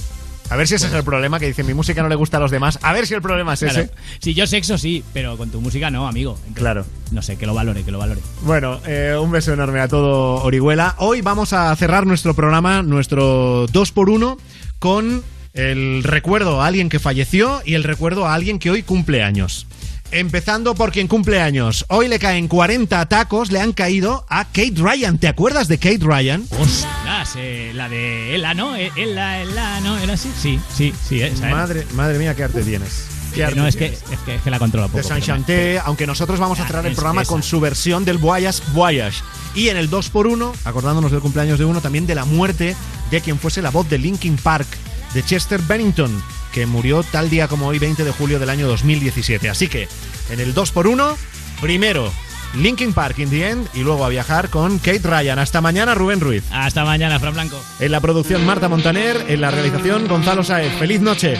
[0.49, 2.41] A ver si ese es el problema, que dice mi música no le gusta a
[2.41, 2.79] los demás.
[2.83, 3.81] A ver si el problema es Claro.
[3.81, 3.91] ese.
[4.21, 6.35] Si yo sexo sí, pero con tu música no, amigo.
[6.39, 6.87] Entonces, Claro.
[7.11, 8.21] No sé, que lo valore, que lo valore.
[8.43, 10.95] Bueno, eh, un beso enorme a todo Orihuela.
[10.99, 14.39] Hoy vamos a cerrar nuestro programa, nuestro 2x1,
[14.79, 19.23] con el recuerdo a alguien que falleció y el recuerdo a alguien que hoy cumple
[19.25, 19.67] años.
[20.13, 21.85] Empezando por quien cumple años.
[21.89, 25.19] Hoy le caen 40 tacos, le han caído a Kate Ryan.
[25.19, 26.47] ¿Te acuerdas de Kate Ryan?
[26.61, 28.77] Ostras, eh, la de Ela, ¿no?
[28.77, 29.99] Eh, Ela, Ela, ¿no?
[29.99, 30.31] ¿Era así?
[30.41, 31.21] Sí, sí, sí.
[31.21, 31.57] Esa era.
[31.57, 33.05] Madre, madre mía, qué arte tienes.
[33.35, 34.05] Qué Eh, arte no, es que, tienes.
[34.13, 34.99] es, que, es que la controlo poco.
[34.99, 37.31] de Saint pero me- Chanté, aunque nosotros vamos a Ah, cerrar el es programa esa.
[37.33, 39.23] con su versión del Voyage Voyage.
[39.55, 42.77] Y en el 2x1, acordándonos del cumpleaños de uno, también de la muerte
[43.11, 44.67] de quien fuese la voz de Linkin Park,
[45.15, 46.23] de Chester Bennington,
[46.57, 49.51] que murió tal día como hoy, 20 de julio del año 2017.
[49.51, 49.89] Así que,
[50.31, 51.15] en el 2x1,
[51.61, 52.11] primero
[52.55, 55.39] Linkin Park in the end y luego a viajar con Kate Ryan.
[55.39, 56.45] Hasta mañana, Rubén Ruiz.
[56.51, 57.63] Hasta mañana, Fran Blanco.
[57.79, 59.27] En la producción, Marta Montaner.
[59.29, 60.73] En la realización, Gonzalo Saez.
[60.79, 61.37] ¡Feliz noche!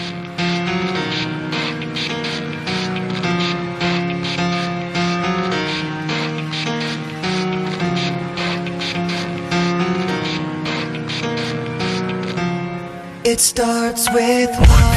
[13.25, 14.96] It starts with I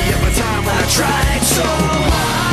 [0.91, 2.50] tried so hard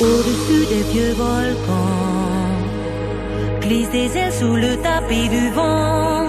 [0.00, 2.58] Au-dessus des vieux volcans,
[3.60, 6.26] glisse des ailes sous le tapis du vent.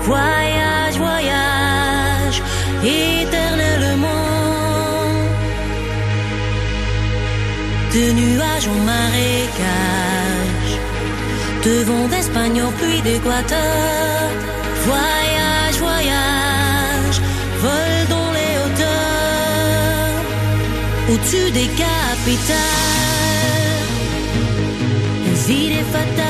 [0.00, 2.42] Voyage, voyage,
[2.82, 4.06] éternellement.
[7.94, 10.72] De nuages en marécage,
[11.64, 14.30] de vents d'Espagne en d'Équateur.
[14.84, 15.19] Voyage.
[21.10, 22.56] au-dessus des capitales.
[25.26, 26.29] Les idées fatales.